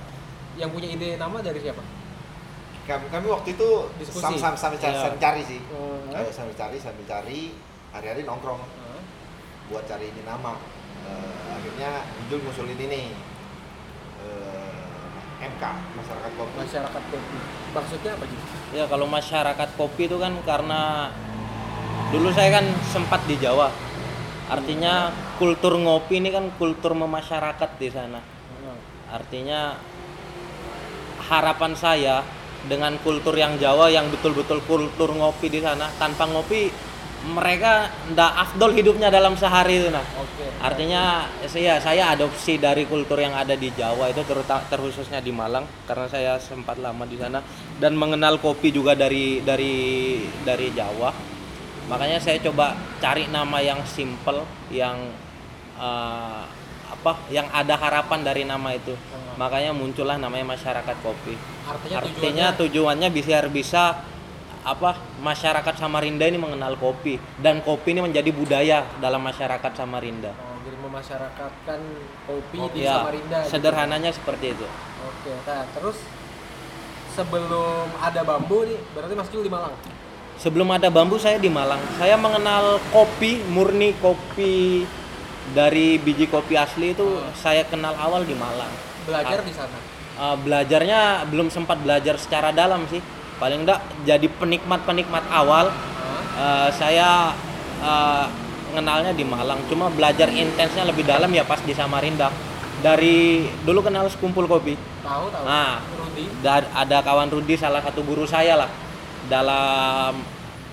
Yang 0.57 0.71
punya 0.73 0.89
ide 0.91 1.09
nama 1.17 1.39
dari 1.39 1.61
siapa? 1.61 1.83
kami, 2.87 3.11
kami 3.11 3.27
waktu 3.27 3.49
itu 3.53 3.69
Diskusi. 3.99 4.23
sama-sama 4.23 4.55
sambil 4.55 4.79
cari, 4.79 4.95
Iya. 4.95 5.03
sambil 5.03 5.19
cari 5.19 5.43
sih 5.43 5.59
Oh, 5.69 5.99
Kayak 6.07 6.31
sambil 6.31 6.55
cari 6.55 6.77
sambil 6.79 7.03
cari 7.03 7.41
hari-hari 7.91 8.23
nongkrong 8.23 8.63
Hah? 8.63 9.03
buat 9.67 9.83
cari 9.85 10.07
ini 10.07 10.23
nama 10.23 10.55
Eh, 11.03 11.35
akhirnya 11.51 11.91
Ijul 12.23 12.47
ngusulin 12.47 12.79
ini 12.79 13.11
Eh, 14.23 15.45
MK 15.45 15.63
masyarakat 15.93 16.31
kopi 16.33 16.55
masyarakat 16.57 17.03
kopi. 17.11 17.39
Maksudnya 17.75 18.11
apa 18.15 18.25
gitu? 18.25 18.45
ya 18.73 18.85
kalau 18.87 19.07
masyarakat 19.07 19.69
kopi 19.75 20.03
itu 20.07 20.17
kan 20.17 20.33
karena 20.43 21.11
dulu 22.09 22.31
saya 22.31 22.55
kan 22.55 22.67
sempat 22.87 23.19
di 23.27 23.35
Jawa 23.37 23.67
artinya 24.47 25.11
kultur 25.37 25.75
ngopi 25.75 26.19
ini 26.19 26.31
kan 26.31 26.55
kultur 26.55 26.95
memasyarakat 26.95 27.71
di 27.77 27.91
sana 27.91 28.23
artinya 29.11 29.79
harapan 31.27 31.73
saya 31.75 32.17
dengan 32.67 32.99
kultur 33.03 33.35
yang 33.39 33.59
Jawa 33.59 33.91
yang 33.91 34.11
betul-betul 34.11 34.63
kultur 34.67 35.15
ngopi 35.15 35.47
di 35.51 35.63
sana 35.63 35.87
tanpa 35.99 36.27
ngopi 36.27 36.71
mereka 37.27 37.91
ndak 38.15 38.33
afdol 38.39 38.71
hidupnya 38.71 39.11
dalam 39.11 39.35
sehari 39.35 39.83
itu 39.83 39.91
nah 39.91 40.05
Oke. 40.21 40.47
artinya 40.63 41.27
saya 41.51 41.83
saya 41.83 42.15
adopsi 42.15 42.59
dari 42.61 42.87
kultur 42.87 43.19
yang 43.19 43.35
ada 43.35 43.59
di 43.59 43.73
Jawa 43.75 44.13
itu 44.13 44.23
terutama 44.23 44.63
terkhususnya 44.71 45.19
di 45.19 45.35
Malang 45.35 45.67
karena 45.91 46.07
saya 46.07 46.33
sempat 46.39 46.79
lama 46.79 47.03
di 47.03 47.19
sana 47.19 47.43
dan 47.83 47.99
mengenal 47.99 48.39
kopi 48.39 48.71
juga 48.71 48.95
dari 48.95 49.43
dari 49.43 50.23
dari 50.47 50.71
Jawa 50.71 51.11
makanya 51.87 52.19
saya 52.23 52.39
coba 52.43 52.75
cari 53.03 53.27
nama 53.31 53.59
yang 53.63 53.83
simple 53.87 54.47
yang 54.71 55.11
eh, 55.79 56.43
apa 57.07 57.23
yang 57.31 57.47
ada 57.49 57.79
harapan 57.79 58.19
dari 58.21 58.43
nama 58.43 58.75
itu 58.75 58.91
Hmm. 58.91 59.39
makanya 59.39 59.71
muncullah 59.71 60.19
namanya 60.19 60.43
masyarakat 60.49 60.97
kopi 60.99 61.39
Artinya, 61.63 61.97
artinya 62.01 62.47
tujuannya 62.53 63.09
biar 63.09 63.47
bisa 63.47 64.03
apa 64.63 64.99
masyarakat 65.17 65.75
Samarinda 65.77 66.27
ini 66.27 66.35
mengenal 66.35 66.75
kopi 66.75 67.15
dan 67.39 67.63
kopi 67.63 67.95
ini 67.95 68.03
menjadi 68.03 68.27
budaya 68.31 68.83
dalam 68.99 69.23
masyarakat 69.23 69.71
Samarinda 69.73 70.35
Oh, 70.35 70.59
jadi 70.61 70.75
memasyarakatkan 70.81 71.79
kopi 72.27 72.59
di 72.75 72.83
ya 72.83 72.99
Samarinda. 72.99 73.39
gitu. 73.39 73.51
sederhananya 73.53 74.11
seperti 74.11 74.47
itu 74.51 74.67
Oke, 75.07 75.31
nah 75.47 75.63
terus 75.71 76.03
sebelum 77.15 77.87
ada 77.97 78.21
bambu 78.23 78.67
nih, 78.67 78.79
berarti 78.91 79.15
Mas 79.15 79.31
Jul 79.31 79.41
di 79.41 79.49
Malang. 79.49 79.73
Sebelum 80.37 80.69
ada 80.69 80.91
bambu 80.91 81.17
saya 81.17 81.39
di 81.39 81.49
Malang. 81.49 81.81
Saya 81.97 82.13
mengenal 82.15 82.77
kopi 82.91 83.41
murni 83.47 83.97
kopi 83.97 84.85
dari 85.55 86.01
biji 86.01 86.27
kopi 86.27 86.59
asli 86.59 86.97
itu 86.97 87.05
Hmm. 87.05 87.31
saya 87.37 87.63
kenal 87.69 87.95
awal 87.95 88.27
di 88.27 88.35
Malang. 88.35 88.73
Belajar 89.07 89.39
Ah. 89.39 89.47
di 89.47 89.55
sana. 89.55 89.79
Uh, 90.17 90.37
belajarnya 90.41 91.29
belum 91.29 91.53
sempat 91.53 91.77
belajar 91.85 92.17
secara 92.17 92.49
dalam 92.51 92.89
sih. 92.89 93.05
Paling 93.37 93.69
enggak 93.69 93.85
jadi 94.09 94.27
penikmat-penikmat 94.33 95.29
awal 95.29 95.69
uh, 96.41 96.69
saya 96.73 97.37
uh, 97.85 98.25
mengenalnya 98.73 99.13
di 99.13 99.23
Malang. 99.29 99.61
Cuma 99.69 99.93
belajar 99.93 100.33
intensnya 100.33 100.89
lebih 100.89 101.05
dalam 101.05 101.29
ya 101.31 101.45
pas 101.45 101.61
di 101.61 101.77
Samarinda. 101.77 102.33
Dari 102.81 103.45
dulu 103.65 103.85
kenal 103.85 104.09
sekumpul 104.09 104.49
kopi. 104.49 104.75
Tahu 105.05 105.25
tahu. 105.29 105.45
Nah. 105.45 105.85
Rudi. 105.85 106.25
Ada 106.73 107.05
kawan 107.05 107.29
Rudi 107.29 107.55
salah 107.61 107.85
satu 107.85 108.01
guru 108.01 108.25
saya 108.25 108.57
lah 108.57 108.71
dalam 109.29 110.17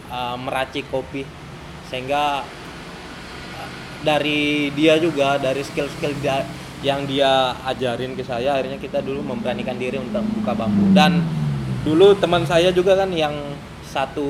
uh, 0.08 0.36
meracik 0.40 0.88
kopi 0.88 1.28
sehingga 1.92 2.48
dari 4.04 4.70
dia 4.76 5.00
juga 5.00 5.40
dari 5.40 5.64
skill-skill 5.64 6.14
dia- 6.20 6.46
yang 6.84 7.08
dia 7.08 7.56
ajarin 7.64 8.12
ke 8.12 8.28
saya 8.28 8.60
akhirnya 8.60 8.76
kita 8.76 9.00
dulu 9.00 9.24
memberanikan 9.24 9.80
diri 9.80 9.96
untuk 9.96 10.20
buka 10.44 10.52
bambu. 10.52 10.92
Dan 10.92 11.24
dulu 11.88 12.12
teman 12.20 12.44
saya 12.44 12.76
juga 12.76 13.00
kan 13.00 13.08
yang 13.16 13.32
satu 13.88 14.28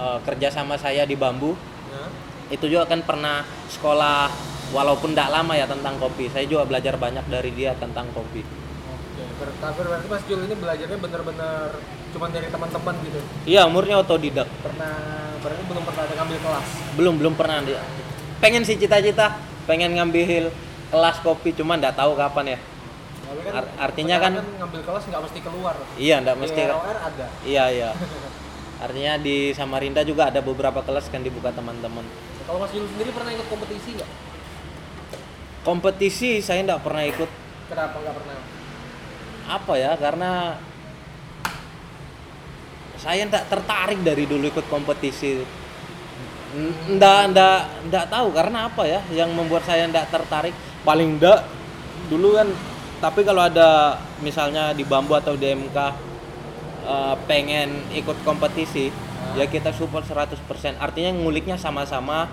uh, 0.00 0.18
kerja 0.24 0.48
sama 0.48 0.80
saya 0.80 1.04
di 1.04 1.14
bambu 1.14 1.52
Nah, 1.90 2.06
itu 2.48 2.70
juga 2.70 2.86
kan 2.86 3.02
pernah 3.02 3.42
sekolah 3.66 4.30
walaupun 4.70 5.10
tidak 5.10 5.28
lama 5.34 5.52
ya 5.58 5.66
tentang 5.66 5.98
kopi. 5.98 6.30
Saya 6.30 6.46
juga 6.46 6.62
belajar 6.64 6.94
banyak 6.96 7.26
dari 7.26 7.50
dia 7.50 7.74
tentang 7.74 8.06
kopi. 8.14 8.40
Oke, 8.40 9.26
tapi 9.58 9.80
berarti 9.82 10.06
Mas 10.06 10.22
Jul 10.30 10.46
ini 10.46 10.54
belajarnya 10.54 10.98
bener-bener 11.02 11.82
cuma 12.14 12.26
dari 12.30 12.46
teman-teman 12.46 12.94
gitu. 13.06 13.20
iya 13.42 13.66
umurnya 13.66 14.00
otodidak. 14.02 14.46
Pernah 14.62 14.94
berarti 15.42 15.62
belum 15.66 15.82
pernah 15.82 16.02
ada 16.06 16.14
ngambil 16.14 16.38
kelas. 16.42 16.66
belum 16.94 17.14
belum 17.18 17.34
pernah 17.34 17.58
dia 17.66 17.82
pengen 18.40 18.64
sih 18.64 18.74
cita-cita 18.74 19.36
pengen 19.64 19.92
ngambil 19.92 20.48
kelas 20.88 21.16
kopi 21.20 21.52
cuma 21.52 21.76
nggak 21.76 21.94
tahu 21.94 22.12
kapan 22.14 22.56
ya 22.56 22.58
kan 23.30 23.52
Ar- 23.54 23.72
artinya 23.86 24.16
kan- 24.18 24.34
sekarang 24.34 24.58
ngambil 24.58 24.80
kelas 24.82 25.04
nggak 25.06 25.22
mesti 25.22 25.40
keluar. 25.40 25.74
iya 25.94 26.16
nggak 26.18 26.36
mesti 26.36 26.60
ROR 26.66 26.98
ada. 26.98 27.26
iya 27.46 27.64
iya 27.68 27.90
artinya 28.84 29.14
di 29.16 29.52
Samarinda 29.52 30.02
juga 30.02 30.26
ada 30.26 30.40
beberapa 30.40 30.80
kelas 30.80 31.06
kan 31.06 31.20
dibuka 31.20 31.52
teman-teman 31.52 32.02
Kalau 32.42 32.58
Mas 32.58 32.72
Jul 32.72 32.88
sendiri 32.88 33.12
pernah 33.12 33.30
ikut 33.30 33.46
kompetisi 33.46 33.94
nggak? 33.94 34.10
kompetisi 35.60 36.30
saya 36.40 36.64
nggak 36.64 36.82
pernah 36.82 37.04
ikut 37.06 37.30
Kenapa 37.68 37.96
nggak 37.96 38.14
pernah? 38.16 38.36
apa 39.46 39.72
ya 39.74 39.92
karena 39.94 40.30
saya 42.96 43.24
nggak 43.24 43.46
tertarik 43.46 44.00
dari 44.00 44.24
dulu 44.24 44.48
ikut 44.48 44.66
kompetisi 44.66 45.40
ndak 46.90 47.30
ndak 47.30 47.58
ndak 47.88 48.04
tahu 48.10 48.28
karena 48.34 48.66
apa 48.66 48.82
ya 48.82 49.00
yang 49.14 49.30
membuat 49.30 49.62
saya 49.62 49.86
ndak 49.86 50.10
tertarik 50.10 50.50
paling 50.82 51.16
ndak 51.16 51.46
dulu 52.10 52.34
kan 52.34 52.48
tapi 52.98 53.22
kalau 53.22 53.40
ada 53.40 53.96
misalnya 54.18 54.74
di 54.74 54.82
bambu 54.82 55.14
atau 55.14 55.38
di 55.38 55.46
MK 55.46 55.76
eh, 56.84 57.14
pengen 57.24 57.70
ikut 57.94 58.18
kompetisi 58.22 58.90
ya 59.32 59.46
kita 59.46 59.70
support 59.70 60.02
100% 60.04 60.36
artinya 60.76 61.10
nguliknya 61.14 61.54
sama-sama 61.54 62.26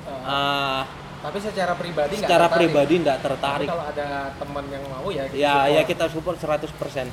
Eh, 0.00 0.10
eh, 0.10 0.82
tapi 1.20 1.38
secara 1.38 1.76
pribadi 1.76 2.16
secara 2.16 2.48
tertarik. 2.48 2.56
pribadi 2.72 2.94
ndak 2.98 3.18
Tapi 3.20 3.24
tertarik 3.28 3.68
kalau 3.68 3.84
ada 3.84 4.08
teman 4.34 4.64
yang 4.66 4.82
mau 4.88 5.06
ya 5.12 5.28
kita 5.28 5.36
ya 5.36 5.54
support. 5.54 5.70
ya 5.70 5.82
kita 5.84 6.04
support 6.08 6.36
100% 6.40 7.12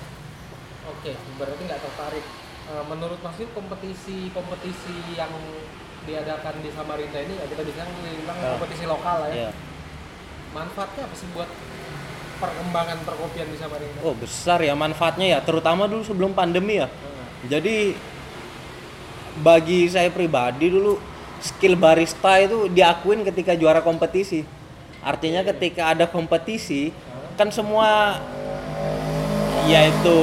Oke, 0.88 1.12
berarti 1.38 1.62
nggak 1.62 1.82
tertarik. 1.84 2.26
Eh, 2.68 2.84
menurut 2.88 3.20
Mas 3.20 3.36
Jul 3.36 3.52
kompetisi 3.52 4.32
kompetisi 4.32 4.96
yang 5.14 5.30
diadakan 6.08 6.56
di 6.64 6.70
Samarinda 6.72 7.20
ini 7.20 7.36
ya 7.36 7.46
kita 7.52 7.62
bisa 7.68 7.84
bilang 7.84 8.38
Ya. 8.40 8.56
kompetisi 8.56 8.86
lokal 8.88 9.28
lah 9.28 9.30
ya. 9.30 9.36
ya 9.48 9.52
Manfaatnya 10.56 11.04
apa 11.04 11.16
sih 11.20 11.28
buat 11.36 11.50
perkembangan 12.40 12.98
perkopian 13.04 13.48
di 13.52 13.58
Samarinda? 13.60 14.00
Oh 14.02 14.16
besar 14.16 14.64
ya 14.64 14.74
manfaatnya 14.74 15.28
ya, 15.38 15.40
terutama 15.44 15.86
dulu 15.86 16.02
sebelum 16.08 16.32
pandemi 16.32 16.80
ya. 16.80 16.88
Hmm. 16.88 17.52
Jadi 17.52 17.94
bagi 19.44 19.86
saya 19.92 20.10
pribadi 20.10 20.72
dulu 20.72 20.98
skill 21.44 21.78
barista 21.78 22.42
itu 22.42 22.72
diakuin 22.72 23.22
ketika 23.28 23.54
juara 23.54 23.84
kompetisi. 23.84 24.42
Artinya 25.04 25.46
ketika 25.46 25.94
ada 25.94 26.10
kompetisi 26.10 26.90
kan 27.38 27.54
semua 27.54 28.18
yaitu 29.70 30.18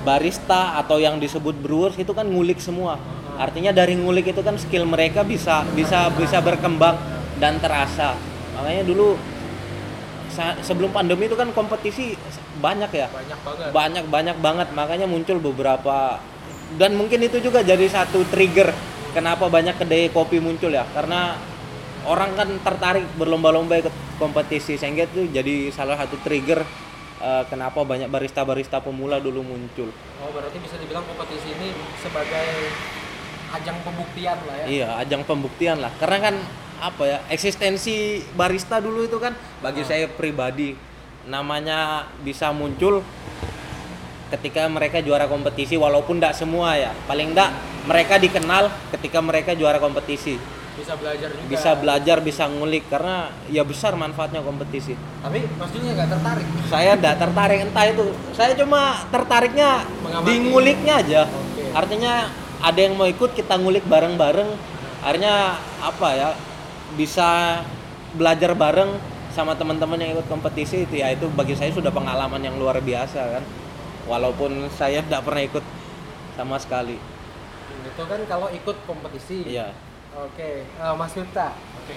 barista 0.00 0.78
atau 0.80 0.96
yang 1.02 1.18
disebut 1.18 1.52
brewers 1.58 1.98
itu 1.98 2.14
kan 2.14 2.24
ngulik 2.24 2.62
semua. 2.62 2.96
Artinya 3.36 3.72
dari 3.72 3.94
ngulik 3.96 4.32
itu 4.32 4.40
kan 4.40 4.56
skill 4.56 4.88
mereka 4.88 5.20
bisa 5.22 5.62
bisa 5.76 6.08
bisa 6.16 6.40
berkembang 6.40 6.96
dan 7.36 7.60
terasa. 7.60 8.16
Makanya 8.56 8.82
dulu 8.88 9.16
sebelum 10.64 10.92
pandemi 10.92 11.28
itu 11.28 11.36
kan 11.36 11.48
kompetisi 11.52 12.16
banyak 12.60 12.90
ya. 12.92 13.08
Banyak 13.08 13.38
banget. 13.44 13.68
banyak 13.72 14.04
banyak 14.08 14.36
banget. 14.40 14.68
Makanya 14.72 15.06
muncul 15.08 15.40
beberapa 15.40 16.20
dan 16.76 16.98
mungkin 16.98 17.22
itu 17.22 17.38
juga 17.38 17.62
jadi 17.62 17.86
satu 17.86 18.26
trigger 18.26 18.74
kenapa 19.14 19.46
banyak 19.46 19.76
kedai 19.76 20.08
kopi 20.12 20.40
muncul 20.40 20.72
ya. 20.72 20.84
Karena 20.92 21.36
orang 22.08 22.32
kan 22.36 22.48
tertarik 22.64 23.04
berlomba-lomba 23.16 23.80
ikut 23.80 23.94
kompetisi. 24.16 24.80
Sehingga 24.80 25.04
itu 25.08 25.28
jadi 25.28 25.68
salah 25.72 25.96
satu 26.00 26.16
trigger 26.24 26.64
eh, 27.20 27.44
kenapa 27.48 27.84
banyak 27.84 28.08
barista-barista 28.08 28.80
pemula 28.80 29.20
dulu 29.20 29.44
muncul. 29.44 29.92
Oh, 30.24 30.30
berarti 30.32 30.56
bisa 30.60 30.76
dibilang 30.80 31.04
kompetisi 31.04 31.52
ini 31.52 31.72
sebagai 32.00 32.72
ajang 33.48 33.78
pembuktian 33.80 34.36
lah 34.40 34.54
ya. 34.56 34.66
iya 34.66 34.88
ajang 34.98 35.22
pembuktian 35.22 35.76
lah 35.78 35.92
karena 35.94 36.18
kan 36.22 36.34
apa 36.76 37.02
ya 37.04 37.18
eksistensi 37.28 37.96
barista 38.32 38.78
dulu 38.78 39.02
itu 39.02 39.16
kan 39.16 39.32
bagi 39.58 39.80
Ah. 39.80 39.88
saya 39.88 40.06
pribadi 40.06 40.76
namanya 41.24 42.04
bisa 42.20 42.50
muncul 42.50 43.00
ketika 44.28 44.66
mereka 44.66 44.98
juara 45.00 45.24
kompetisi 45.24 45.74
walaupun 45.74 46.18
tidak 46.18 46.34
semua 46.34 46.74
ya 46.74 46.90
paling 47.06 47.30
tidak 47.30 47.50
mereka 47.84 48.14
dikenal 48.16 48.66
ketika 48.90 49.18
mereka 49.20 49.50
juara 49.52 49.78
kompetisi 49.78 50.34
Bisa 50.76 50.92
belajar 50.92 51.32
juga. 51.32 51.48
bisa 51.48 51.70
belajar 51.72 52.16
bisa 52.20 52.44
ngulik 52.46 52.84
karena 52.86 53.16
ya 53.48 53.64
besar 53.64 53.96
manfaatnya 53.96 54.42
kompetisi 54.42 54.92
Tapi 54.92 55.46
Mas 55.56 55.70
Julnya 55.70 55.96
nggak 55.96 56.10
tertarik. 56.12 56.46
saya 56.68 56.92
tidak 56.94 57.16
tertarik 57.16 57.58
entah 57.64 57.86
itu 57.86 58.06
saya 58.30 58.52
cuma 58.52 58.80
tertariknya 59.08 59.70
Mengamati. 59.98 60.26
di 60.26 60.34
nguliknya 60.44 60.94
aja 61.00 61.22
Oke. 61.24 61.64
artinya 61.72 62.12
ada 62.66 62.78
yang 62.82 62.98
mau 62.98 63.06
ikut 63.06 63.30
kita 63.38 63.54
ngulik 63.62 63.86
bareng-bareng 63.86 64.50
akhirnya 65.06 65.54
apa 65.78 66.08
ya 66.18 66.30
bisa 66.98 67.62
belajar 68.18 68.58
bareng 68.58 68.90
sama 69.30 69.54
teman-teman 69.54 70.02
yang 70.02 70.18
ikut 70.18 70.26
kompetisi 70.26 70.82
itu 70.82 70.98
ya 70.98 71.14
itu 71.14 71.30
bagi 71.30 71.54
saya 71.54 71.70
sudah 71.70 71.94
pengalaman 71.94 72.42
yang 72.42 72.58
luar 72.58 72.82
biasa 72.82 73.38
kan 73.38 73.44
walaupun 74.10 74.66
saya 74.74 74.98
tidak 75.06 75.22
pernah 75.22 75.46
ikut 75.46 75.64
sama 76.34 76.58
sekali 76.58 76.98
Itu 77.86 78.02
kan 78.02 78.20
kalau 78.26 78.50
ikut 78.50 78.76
kompetisi. 78.84 79.46
iya 79.46 79.70
Oke, 80.16 80.64
eh, 80.64 80.94
Mas 80.96 81.12
Miftah. 81.12 81.52
Oke. 81.76 81.96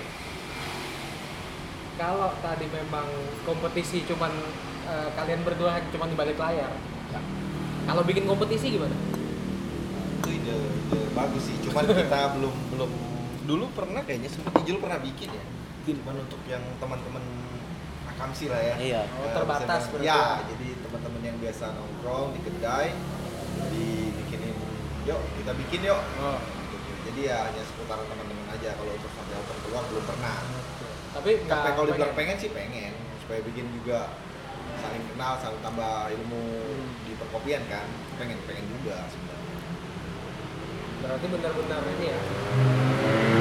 Kalau 1.95 2.35
tadi 2.43 2.67
memang 2.67 3.07
kompetisi 3.47 4.03
cuman 4.03 4.31
eh, 4.85 5.09
kalian 5.15 5.41
berdua 5.47 5.79
cuman 5.89 6.07
di 6.11 6.17
balik 6.19 6.37
layar. 6.37 6.71
Kalau 7.87 8.03
bikin 8.03 8.27
kompetisi 8.27 8.75
gimana? 8.75 8.93
Itu 10.19 10.29
ide, 10.33 10.55
ide 10.57 10.99
bagus 11.11 11.43
sih. 11.43 11.55
Cuman 11.61 11.83
kita 11.99 12.19
belum 12.35 12.55
belum 12.69 12.91
dulu 13.43 13.65
pernah 13.73 14.01
kayaknya 14.03 14.29
sempat 14.29 14.53
Ijul 14.57 14.77
pernah 14.77 14.99
bikin 14.99 15.29
ya. 15.29 15.43
Cuman 15.81 16.15
untuk 16.19 16.37
yang 16.45 16.61
teman-teman 16.77 17.23
akamsi 18.07 18.45
lah 18.45 18.61
ya. 18.61 18.75
Iya. 18.77 19.01
Oh, 19.09 19.23
Eh, 19.23 19.33
terbatas 19.33 19.81
bisa- 19.81 19.91
berarti. 19.91 20.05
ya 20.05 20.21
jadi 20.45 20.67
teman-teman 20.79 21.21
yang 21.23 21.37
biasa 21.39 21.65
nongkrong 21.71 22.27
di 22.31 22.39
kedai 22.41 22.87
dibikinin 23.69 24.55
yuk 25.03 25.19
kita 25.35 25.51
bikin 25.57 25.79
yuk. 25.83 26.01
Oh. 26.19 26.37
Gitu. 26.69 26.91
jadi 27.09 27.21
ya 27.25 27.37
hanya 27.43 27.63
seputaran 27.63 28.05
teman-teman 28.05 28.47
aja. 28.51 28.69
Kalau 28.71 28.91
untuk 28.91 29.11
sampai 29.11 29.33
open 29.35 29.57
keluar 29.63 29.83
belum 29.87 30.03
pernah. 30.05 30.37
Tapi 31.09 31.29
nggak 31.41 31.61
kalau 31.73 31.87
dibilang 31.87 32.13
pengen. 32.13 32.37
sih 32.37 32.51
pengen. 32.51 32.93
Supaya 33.19 33.39
bikin 33.41 33.65
juga 33.73 34.13
saling 34.79 35.03
kenal 35.07 35.33
saling 35.37 35.57
tambah 35.59 35.93
ilmu 36.11 36.43
Hmm. 36.69 36.89
di 37.03 37.13
perkopian 37.15 37.63
kan. 37.65 37.87
Pengen 38.15 38.37
pengen 38.45 38.65
juga 38.69 39.09
sebenarnya 39.09 39.28
Berarti 40.99 41.25
benar-benar 41.31 41.81
ini 41.95 42.05
ya. 42.11 42.19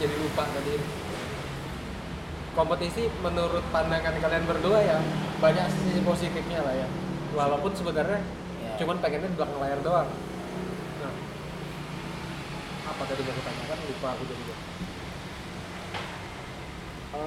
Jadi 0.00 0.16
lupa 0.16 0.48
tadi. 0.48 0.80
Kompetisi 2.50 3.06
menurut 3.20 3.62
pandangan 3.70 4.16
kalian 4.16 4.42
berdua 4.48 4.80
ya 4.82 4.98
banyak 5.38 5.70
sisi 5.70 6.00
positifnya 6.00 6.64
lah 6.64 6.72
ya. 6.72 6.88
Walaupun 7.36 7.76
sebenarnya 7.76 8.24
Ya. 8.60 8.76
cuman 8.76 9.00
pengennya 9.00 9.32
di 9.32 9.36
belakang 9.40 9.56
layar 9.60 9.80
doang. 9.80 10.08
Nah. 11.00 11.14
Apa 12.92 13.02
tadi 13.08 13.24
yang 13.24 13.32
aku 13.32 13.40
tanyakan 13.40 13.78
lupa 13.88 14.08
aku 14.12 14.24
jadi 14.28 14.52
Eh, 17.10 17.18
eh, 17.20 17.26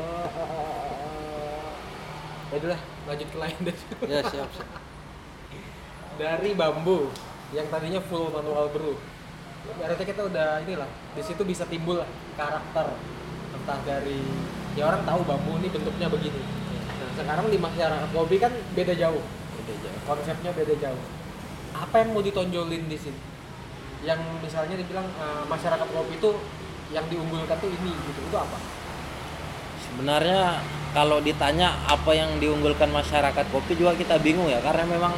eh, 2.53 2.53
eh, 2.53 2.69
ya 2.69 2.92
lanjut 3.03 3.27
ke 3.27 3.37
lain 3.37 3.57
deh. 3.67 3.77
Ya 4.07 4.19
siap 4.23 4.49
siap. 4.55 4.69
Dari 6.19 6.51
bambu 6.53 7.09
yang 7.51 7.67
tadinya 7.67 8.01
full 8.01 8.31
manual 8.31 8.69
brew. 8.71 8.95
Berarti 9.79 10.03
kita 10.03 10.27
udah 10.27 10.59
inilah 10.63 10.89
di 11.15 11.21
situ 11.23 11.41
bisa 11.43 11.63
timbul 11.67 12.03
karakter. 12.35 12.95
Entah 13.53 13.79
dari 13.87 14.19
ya 14.75 14.89
orang 14.89 15.03
tahu 15.07 15.21
bambu 15.23 15.59
ini 15.59 15.67
bentuknya 15.71 16.07
begini. 16.11 16.41
Nah 16.99 17.09
sekarang 17.15 17.47
di 17.51 17.57
masyarakat 17.59 18.09
kopi 18.11 18.35
kan 18.39 18.51
beda 18.75 18.93
jauh. 18.95 19.23
Udah 19.63 19.75
jauh. 19.79 19.99
konsepnya 20.03 20.51
beda 20.51 20.75
jauh. 20.79 21.03
Apa 21.73 22.03
yang 22.03 22.09
mau 22.11 22.23
ditonjolin 22.23 22.85
di 22.91 22.97
sini? 22.99 23.19
Yang 24.03 24.19
misalnya 24.43 24.75
dibilang 24.75 25.07
eh, 25.07 25.43
masyarakat 25.47 25.87
kopi 25.87 26.19
itu 26.19 26.31
yang 26.91 27.05
diunggulkan 27.07 27.57
tuh 27.57 27.71
ini 27.71 27.91
gitu 28.11 28.19
itu 28.27 28.37
apa? 28.37 28.59
Sebenarnya 29.81 30.61
kalau 30.93 31.17
ditanya 31.19 31.73
apa 31.89 32.13
yang 32.13 32.37
diunggulkan 32.37 32.93
masyarakat 32.93 33.45
kopi 33.49 33.73
juga 33.73 33.97
kita 33.97 34.21
bingung 34.21 34.47
ya 34.47 34.61
karena 34.61 34.85
memang 34.85 35.13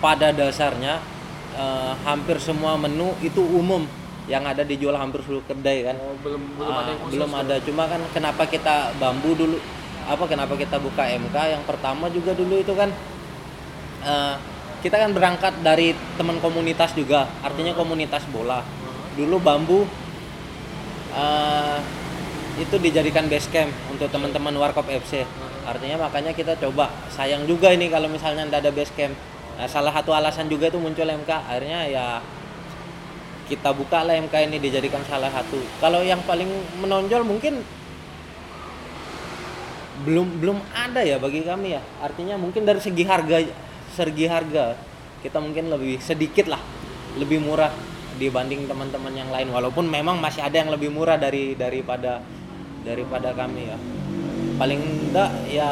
pada 0.00 0.32
dasarnya 0.32 0.98
eh, 1.54 1.92
hampir 2.08 2.40
semua 2.40 2.74
menu 2.80 3.12
itu 3.20 3.44
umum 3.44 3.84
yang 4.28 4.44
ada 4.44 4.60
dijual 4.60 4.92
hampir 4.96 5.24
seluruh 5.24 5.44
kedai 5.48 5.88
kan. 5.88 5.96
Oh, 5.96 6.16
belum 6.20 6.42
belum 6.60 6.68
Ah, 6.72 6.84
ada 6.84 6.90
yang 6.92 7.00
khusus 7.00 7.12
belum 7.16 7.30
ada. 7.32 7.54
Cuma 7.64 7.82
kan 7.88 8.00
kenapa 8.12 8.42
kita 8.44 8.92
bambu 9.00 9.32
dulu? 9.32 9.56
Apa 10.08 10.24
kenapa 10.28 10.56
kita 10.56 10.76
buka 10.80 11.04
MK 11.04 11.36
yang 11.52 11.62
pertama 11.64 12.08
juga 12.12 12.36
dulu 12.36 12.60
itu 12.60 12.72
kan 12.76 12.92
eh, 14.04 14.34
kita 14.84 14.96
kan 15.00 15.10
berangkat 15.16 15.52
dari 15.64 15.96
teman 16.20 16.40
komunitas 16.44 16.92
juga. 16.92 17.28
Artinya 17.40 17.72
komunitas 17.72 18.28
bola. 18.28 18.60
Dulu 19.16 19.36
bambu 19.40 19.88
eh, 21.16 21.78
itu 22.58 22.76
dijadikan 22.82 23.30
base 23.30 23.46
camp 23.54 23.70
untuk 23.88 24.10
teman-teman 24.10 24.54
Warkop 24.58 24.90
FC 24.90 25.22
artinya 25.68 26.08
makanya 26.08 26.32
kita 26.32 26.56
coba. 26.56 26.88
Sayang 27.12 27.44
juga 27.44 27.68
ini 27.68 27.92
kalau 27.92 28.08
misalnya 28.08 28.48
tidak 28.48 28.60
ada 28.64 28.70
base 28.72 28.92
camp. 28.96 29.12
Nah, 29.60 29.68
salah 29.68 29.92
satu 29.92 30.16
alasan 30.16 30.48
juga 30.48 30.72
itu 30.72 30.80
muncul 30.80 31.04
MK 31.04 31.28
akhirnya 31.28 31.80
ya 31.90 32.06
kita 33.52 33.72
buka 33.76 34.04
lah 34.04 34.16
MK 34.16 34.48
ini 34.48 34.56
dijadikan 34.56 35.04
salah 35.04 35.28
satu. 35.28 35.60
Kalau 35.82 36.00
yang 36.00 36.24
paling 36.24 36.48
menonjol 36.80 37.20
mungkin 37.26 37.60
belum 40.08 40.40
belum 40.40 40.58
ada 40.72 41.04
ya 41.04 41.20
bagi 41.20 41.44
kami 41.44 41.76
ya. 41.76 41.82
Artinya 42.00 42.40
mungkin 42.40 42.64
dari 42.64 42.80
segi 42.80 43.04
harga 43.04 43.44
segi 43.92 44.24
harga 44.24 44.78
kita 45.20 45.42
mungkin 45.42 45.74
lebih 45.74 45.98
sedikit 45.98 46.46
lah 46.46 46.62
lebih 47.18 47.42
murah 47.42 47.74
dibanding 48.16 48.64
teman-teman 48.70 49.12
yang 49.12 49.28
lain. 49.28 49.50
Walaupun 49.50 49.84
memang 49.90 50.16
masih 50.22 50.40
ada 50.40 50.54
yang 50.64 50.70
lebih 50.70 50.88
murah 50.88 51.18
dari 51.18 51.58
daripada 51.58 52.22
daripada 52.82 53.34
kami 53.34 53.70
ya. 53.70 53.78
Paling 54.58 54.80
enggak 55.10 55.30
ya 55.50 55.70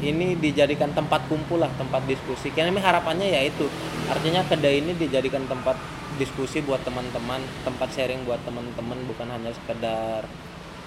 ini 0.00 0.32
dijadikan 0.40 0.92
tempat 0.96 1.28
kumpul 1.28 1.60
lah 1.60 1.68
tempat 1.76 2.04
diskusi. 2.08 2.48
Karena 2.52 2.72
ini 2.72 2.80
harapannya 2.80 3.28
ya 3.28 3.40
itu. 3.44 3.68
Artinya 4.08 4.40
kedai 4.48 4.80
ini 4.80 4.96
dijadikan 4.96 5.44
tempat 5.44 5.76
diskusi 6.16 6.60
buat 6.60 6.80
teman-teman 6.84 7.40
tempat 7.64 7.88
sharing 7.96 8.24
buat 8.28 8.40
teman-teman 8.44 8.98
bukan 9.08 9.28
hanya 9.28 9.52
sekedar 9.56 10.24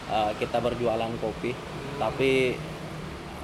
uh, 0.09 0.31
kita 0.41 0.57
berjualan 0.57 1.09
kopi. 1.21 1.53
Tapi 2.01 2.57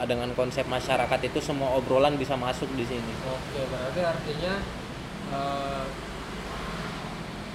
uh, 0.02 0.06
dengan 0.10 0.34
konsep 0.34 0.65
masyarakat 0.65 1.19
itu 1.30 1.39
semua 1.41 1.78
obrolan 1.78 2.17
bisa 2.17 2.34
masuk 2.34 2.69
di 2.73 2.86
sini. 2.89 3.13
Oke, 3.30 3.62
berarti 3.69 4.02
artinya 4.02 4.54
eh, 5.30 5.86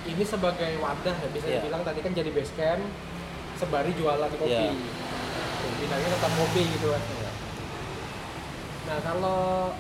ini 0.05 0.23
sebagai 0.23 0.79
wadah 0.79 1.16
ya 1.16 1.29
bisa 1.35 1.47
Iya. 1.49 1.59
dibilang 1.64 1.83
tadi 1.83 1.99
kan 2.05 2.12
jadi 2.14 2.31
base 2.31 2.53
camp 2.55 2.85
sebari 3.57 3.90
jualan 3.95 4.31
kopi. 4.35 4.51
Iya. 4.51 4.71
Tuh, 4.73 5.71
Bidangnya 5.79 6.09
tetap 6.11 6.33
kopi 6.35 6.62
gitu 6.69 6.87
kan. 6.90 7.03
Nah 8.85 8.99
kalau 9.01 9.73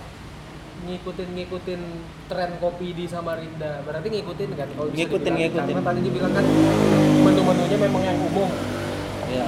ngikutin 0.84 1.28
ngikutin 1.32 1.80
tren 2.26 2.50
kopi 2.58 2.92
di 2.92 3.04
Samarinda 3.06 3.80
berarti 3.84 4.08
ngikutin 4.10 4.48
kan 4.52 4.68
kalau 4.74 4.90
Ngikutin, 4.90 5.32
dibilang. 5.32 5.38
ngikutin. 5.40 5.64
karena 5.70 5.82
tadi 5.86 6.00
dibilang 6.02 6.32
kan 6.34 6.44
menu-menunya 7.24 7.78
memang 7.78 8.02
yang 8.04 8.18
umum 8.20 8.50
ya 9.30 9.44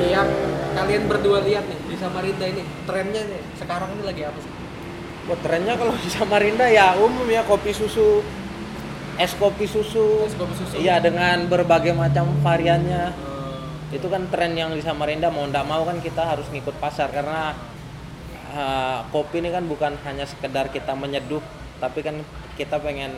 yang 0.00 0.28
kalian 0.72 1.02
berdua 1.04 1.38
lihat 1.44 1.66
nih 1.66 1.78
di 1.82 1.96
Samarinda 1.98 2.46
ini 2.46 2.62
trennya 2.88 3.22
nih 3.26 3.40
sekarang 3.58 3.90
ini 3.92 4.02
lagi 4.06 4.22
apa 4.24 4.38
sih? 4.40 4.52
Wah, 5.28 5.38
trennya 5.44 5.74
kalau 5.76 5.92
di 5.94 6.08
Samarinda 6.08 6.66
ya 6.66 6.96
umum 6.96 7.26
ya 7.28 7.42
kopi 7.44 7.70
susu 7.70 8.24
es 9.20 9.36
kopi 9.36 9.68
susu. 9.68 10.24
Es 10.24 10.32
kopi 10.32 10.54
susu. 10.56 10.80
iya 10.80 10.96
dengan 10.96 11.44
berbagai 11.44 11.92
macam 11.92 12.32
variannya. 12.40 13.12
Eh, 13.12 14.00
itu 14.00 14.06
kan 14.08 14.24
tren 14.32 14.56
yang 14.56 14.72
di 14.72 14.80
Samarinda 14.80 15.28
mau 15.28 15.44
ndak 15.44 15.64
mau 15.68 15.84
kan 15.84 16.00
kita 16.00 16.24
harus 16.24 16.48
ngikut 16.48 16.80
pasar. 16.80 17.12
Karena 17.12 17.52
uh, 18.56 19.04
kopi 19.12 19.44
ini 19.44 19.52
kan 19.52 19.68
bukan 19.68 20.00
hanya 20.08 20.24
sekedar 20.24 20.72
kita 20.72 20.96
menyeduh 20.96 21.44
tapi 21.80 22.04
kan 22.04 22.16
kita 22.56 22.80
pengen 22.80 23.12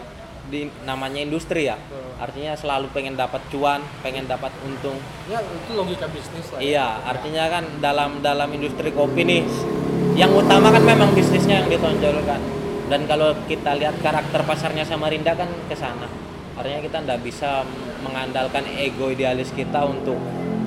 di 0.51 0.67
namanya 0.83 1.23
industri 1.23 1.71
ya. 1.71 1.79
Betul. 1.79 2.03
artinya 2.19 2.53
selalu 2.55 2.87
pengen 2.95 3.15
dapat 3.15 3.43
cuan 3.51 3.83
pengen 4.03 4.27
dapat 4.27 4.51
untung. 4.67 4.99
Ya 5.31 5.39
itu 5.39 5.71
logika 5.75 6.11
bisnis 6.11 6.51
lah 6.51 6.59
ya. 6.59 6.63
iya 6.63 6.87
artinya 7.07 7.45
kan 7.47 7.65
dalam 7.79 8.11
dalam 8.23 8.51
industri 8.51 8.91
kopi 8.91 9.23
nih 9.23 9.43
yang 10.19 10.31
utama 10.35 10.71
kan 10.71 10.83
memang 10.83 11.15
bisnisnya 11.15 11.63
yang 11.63 11.69
ditonjolkan 11.71 12.62
dan 12.93 13.09
kalau 13.09 13.33
kita 13.49 13.73
lihat 13.81 13.97
karakter 14.05 14.45
pasarnya 14.45 14.85
Samarinda 14.85 15.33
kan 15.33 15.49
ke 15.65 15.73
sana 15.73 16.05
artinya 16.61 16.85
kita 16.85 16.97
ndak 17.09 17.25
bisa 17.25 17.65
mengandalkan 18.05 18.69
ego 18.77 19.09
idealis 19.09 19.49
kita 19.57 19.81
untuk 19.89 20.21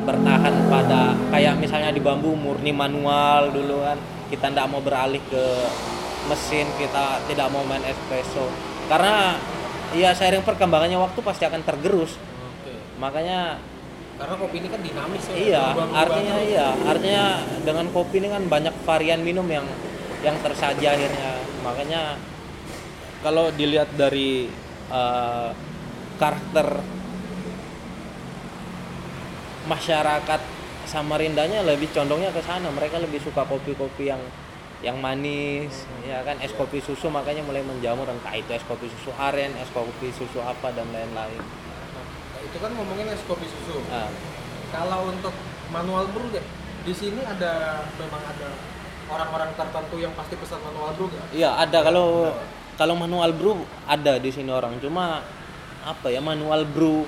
bertahan 0.10 0.66
pada 0.66 1.14
kayak 1.30 1.62
misalnya 1.62 1.94
di 1.94 2.02
bambu 2.02 2.34
murni 2.34 2.74
manual 2.74 3.54
dulu 3.54 3.86
kan 3.86 4.02
kita 4.34 4.50
ndak 4.58 4.66
mau 4.74 4.82
beralih 4.82 5.22
ke 5.30 5.46
mesin 6.26 6.66
kita 6.82 7.22
tidak 7.30 7.46
mau 7.54 7.62
main 7.62 7.86
espresso 7.86 8.50
karena 8.90 9.38
ya 9.94 10.10
seiring 10.18 10.42
perkembangannya 10.42 10.98
waktu 10.98 11.22
pasti 11.22 11.46
akan 11.46 11.62
tergerus 11.62 12.18
Oke. 12.18 12.74
makanya 12.98 13.62
Karena 14.16 14.36
kopi 14.40 14.64
ini 14.64 14.72
kan 14.72 14.80
dinamis 14.80 15.28
ya. 15.28 15.36
Iya, 15.36 15.64
artinya 15.92 16.36
iya, 16.40 16.68
artinya 16.88 17.24
dengan 17.68 17.92
kopi 17.92 18.24
ini 18.24 18.32
kan 18.32 18.48
banyak 18.48 18.72
varian 18.88 19.20
minum 19.20 19.44
yang 19.44 19.68
yang 20.24 20.40
tersaji 20.40 20.88
akhirnya. 20.88 21.35
Makanya 21.66 22.22
kalau 23.26 23.50
dilihat 23.50 23.90
dari 23.98 24.46
eh, 24.94 25.50
karakter 26.22 26.86
masyarakat 29.66 30.42
Samarindanya 30.86 31.66
lebih 31.66 31.90
condongnya 31.90 32.30
ke 32.30 32.46
sana. 32.46 32.70
Mereka 32.70 33.02
lebih 33.02 33.18
suka 33.18 33.42
kopi-kopi 33.50 34.14
yang 34.14 34.22
yang 34.86 35.02
manis, 35.02 35.90
ya 36.06 36.22
kan 36.22 36.38
es 36.46 36.54
kopi 36.54 36.78
susu 36.78 37.10
makanya 37.10 37.42
mulai 37.42 37.66
menjamur 37.66 38.06
entah 38.06 38.38
itu 38.38 38.54
es 38.54 38.62
kopi 38.70 38.86
susu 38.86 39.10
aren, 39.18 39.50
es 39.58 39.72
kopi 39.74 40.14
susu 40.14 40.38
apa 40.46 40.70
dan 40.78 40.86
lain-lain. 40.94 41.42
Nah, 41.42 42.42
itu 42.46 42.58
kan 42.62 42.70
ngomongin 42.78 43.10
es 43.10 43.24
kopi 43.26 43.50
susu. 43.50 43.82
Nah, 43.90 44.14
Kalau 44.70 45.08
untuk 45.08 45.32
manual 45.72 46.06
brew 46.12 46.28
deh, 46.36 46.44
di 46.84 46.94
sini 46.94 47.24
ada 47.24 47.86
memang 47.96 48.20
ada 48.30 48.50
orang-orang 49.10 49.52
tertentu 49.54 49.96
yang 50.02 50.14
pasti 50.18 50.36
pesan 50.38 50.60
manual 50.62 50.92
brew 50.98 51.08
gak? 51.12 51.26
Iya 51.36 51.50
ada 51.58 51.80
kalau 51.86 52.34
kalau 52.76 52.96
manual 52.98 53.32
brew 53.32 53.62
ada 53.86 54.18
di 54.20 54.30
sini 54.34 54.52
orang 54.52 54.78
cuma 54.82 55.24
apa 55.86 56.08
ya 56.10 56.20
manual 56.20 56.66
brew 56.66 57.06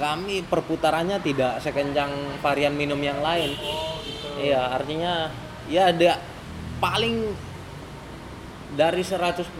kami 0.00 0.42
perputarannya 0.42 1.22
tidak 1.22 1.62
sekencang 1.62 2.40
varian 2.42 2.74
minum 2.74 2.98
yang 2.98 3.22
lain. 3.22 3.54
Oh 3.60 4.00
gitu. 4.02 4.50
Iya 4.50 4.72
artinya 4.74 5.30
ya 5.70 5.94
ada 5.94 6.18
paling 6.82 7.30
dari 8.72 9.04
100% 9.04 9.52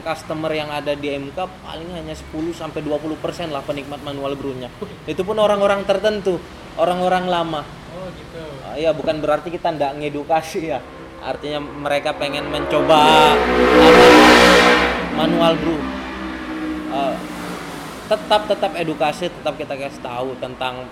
customer 0.00 0.50
yang 0.54 0.70
ada 0.70 0.94
di 0.94 1.10
MK 1.10 1.36
paling 1.66 1.90
hanya 1.90 2.14
10 2.14 2.54
sampai 2.54 2.80
20% 2.86 3.50
lah 3.50 3.60
penikmat 3.66 4.00
manual 4.06 4.38
brewnya. 4.38 4.70
Itu 5.10 5.26
pun 5.26 5.36
orang-orang 5.42 5.82
tertentu, 5.84 6.38
orang-orang 6.78 7.26
lama. 7.26 7.60
Oh 8.00 8.08
gitu. 8.10 8.40
Ah, 8.64 8.74
Iya, 8.74 8.90
bukan 8.90 9.20
berarti 9.20 9.52
kita 9.52 9.70
ndak 9.70 10.00
ngedukasi 10.00 10.72
ya. 10.72 10.80
Artinya 11.20 11.60
mereka 11.60 12.16
pengen 12.16 12.48
mencoba 12.48 13.36
apa, 13.36 14.06
manual 15.14 15.52
brew. 15.60 15.76
Eh, 16.90 17.14
tetap 18.08 18.48
tetap 18.48 18.72
edukasi, 18.74 19.28
tetap 19.28 19.54
kita 19.54 19.76
kasih 19.76 20.00
tahu 20.00 20.32
tentang 20.40 20.88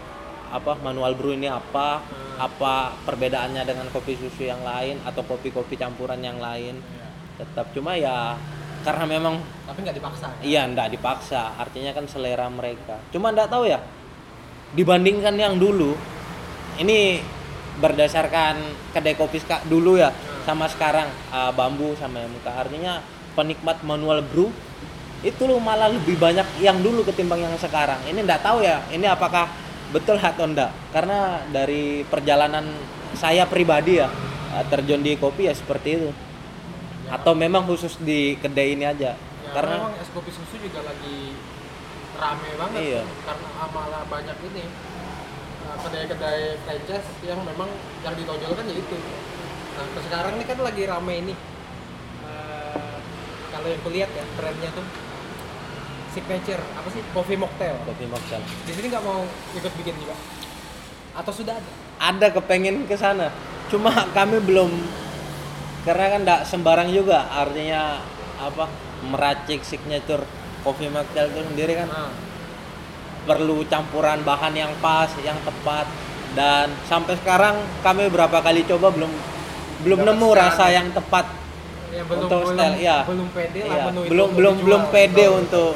apa 0.49 0.77
manual 0.81 1.17
brew 1.17 1.33
ini 1.33 1.49
apa, 1.49 2.05
apa 2.37 2.93
perbedaannya 3.09 3.65
dengan 3.65 3.89
kopi 3.89 4.15
susu 4.15 4.45
yang 4.45 4.61
lain 4.61 5.01
atau 5.03 5.25
kopi-kopi 5.25 5.75
campuran 5.75 6.21
yang 6.21 6.37
lain. 6.39 6.77
Iya. 6.77 7.09
Tetap 7.41 7.73
cuma 7.73 7.97
ya 7.97 8.37
karena 8.79 9.05
memang 9.11 9.43
Tapi 9.67 9.79
nggak 9.83 9.97
dipaksa. 9.97 10.27
kan? 10.31 10.39
iya 10.39 10.63
ndak 10.65 10.95
dipaksa 10.95 11.59
artinya 11.59 11.91
kan 11.91 12.07
selera 12.07 12.47
mereka 12.47 13.03
cuma 13.11 13.35
ndak 13.35 13.51
tahu 13.51 13.67
ya 13.67 13.83
dibandingkan 14.71 15.35
yang 15.35 15.59
dulu 15.59 15.99
ini 16.79 17.21
berdasarkan 17.79 18.59
kedai 18.95 19.15
kopi 19.15 19.43
dulu 19.67 19.99
ya 19.99 20.11
sama 20.47 20.67
sekarang. 20.71 21.11
Uh, 21.31 21.51
bambu 21.55 21.95
sama 21.99 22.23
MK 22.25 22.47
artinya 22.47 23.03
penikmat 23.35 23.83
manual 23.87 24.23
brew 24.23 24.51
itu 25.27 25.51
loh 25.51 25.59
malah 25.59 25.91
lebih 25.91 26.15
banyak 26.15 26.47
yang 26.63 26.79
dulu 26.79 27.03
ketimbang 27.07 27.43
yang 27.43 27.55
sekarang. 27.59 27.99
Ini 28.07 28.23
ndak 28.23 28.43
tahu 28.47 28.63
ya 28.63 28.83
ini 28.95 29.07
apakah 29.07 29.51
betul 29.91 30.21
atau 30.21 30.47
enggak 30.47 30.71
karena 30.95 31.43
dari 31.49 32.07
perjalanan 32.07 32.67
saya 33.17 33.49
pribadi 33.49 33.99
ya 33.99 34.07
uh, 34.55 34.65
terjun 34.71 35.03
di 35.03 35.19
kopi 35.19 35.51
ya 35.51 35.55
seperti 35.55 35.89
itu. 35.99 36.11
Atau 37.09 37.33
memang 37.33 37.65
khusus 37.65 37.97
di 37.99 38.37
kedai 38.39 38.77
ini 38.77 38.85
aja. 38.85 39.17
Ya, 39.17 39.51
karena 39.55 39.81
memang 39.81 39.97
es 39.99 40.11
kopi 40.13 40.31
susu 40.31 40.61
juga 40.61 40.85
lagi 40.85 41.35
rame 42.19 42.51
banget. 42.59 42.81
Iya. 42.83 43.03
karena 43.25 43.49
malah 43.71 44.03
banyak 44.11 44.37
ini 44.51 44.65
kedai-kedai 45.83 46.59
franchise 46.67 47.09
yang 47.23 47.41
memang 47.47 47.71
yang 48.03 48.15
ditonjolkan 48.19 48.65
ya 48.67 48.75
itu. 48.75 48.97
Nah 49.79 49.87
ke 49.95 50.01
sekarang 50.07 50.33
ini 50.39 50.45
kan 50.45 50.59
lagi 50.59 50.83
rame 50.87 51.15
ini. 51.23 51.35
Uh, 52.27 52.97
kalau 53.55 53.69
yang 53.71 53.83
kulihat 53.87 54.11
ya 54.13 54.25
trennya 54.35 54.71
tuh 54.75 54.87
signature 56.13 56.63
apa 56.75 56.89
sih 56.91 57.03
coffee 57.15 57.39
mocktail. 57.39 57.77
kopi 57.87 58.07
mocktail 58.11 58.43
Di 58.67 58.73
sini 58.75 58.87
nggak 58.91 59.05
mau 59.07 59.23
ikut 59.55 59.73
bikin 59.79 59.95
juga? 60.03 60.17
Atau 61.15 61.35
sudah 61.35 61.55
ada? 61.59 61.89
ada 61.99 62.31
kepengen 62.31 62.87
ke 62.87 62.95
sana 62.95 63.35
cuma 63.69 63.91
kami 64.17 64.41
belum 64.41 64.71
karena 65.85 66.07
kan 66.15 66.21
tidak 66.25 66.41
sembarang 66.47 66.89
juga 66.95 67.27
artinya 67.29 68.01
apa 68.39 68.71
meracik 69.05 69.67
signature 69.67 70.23
coffee 70.63 70.89
mocktail 70.89 71.29
itu 71.29 71.43
sendiri 71.43 71.75
kan 71.85 71.89
Nah, 71.91 72.11
perlu 73.29 73.61
campuran 73.69 74.25
bahan 74.25 74.57
yang 74.57 74.73
pas 74.81 75.13
yang 75.21 75.37
tepat 75.45 75.85
dan 76.33 76.73
sampai 76.85 77.13
sekarang 77.17 77.55
kami 77.81 78.09
berapa 78.09 78.41
kali 78.41 78.65
coba 78.65 78.89
belum 78.89 79.13
belum 79.79 80.01
Dapat 80.01 80.09
nemu 80.11 80.29
rasa 80.33 80.65
ya? 80.67 80.81
yang 80.81 80.89
tepat 80.91 81.27
yang 81.89 82.05
belum 82.05 82.21
Untuk 82.25 82.41
belum, 82.43 82.57
style, 82.57 82.77
iya. 82.79 82.99
belum 83.05 83.29
pede 83.31 83.61
lah 83.61 83.69
Iya, 83.69 83.83
menu 83.87 84.01
itu 84.01 84.09
belum 84.09 84.27
untuk 84.27 84.37
belum 84.37 84.55
dijual. 84.55 84.65
belum 84.65 84.83
pede 84.89 85.25
Betul. 85.25 85.39
untuk 85.39 85.73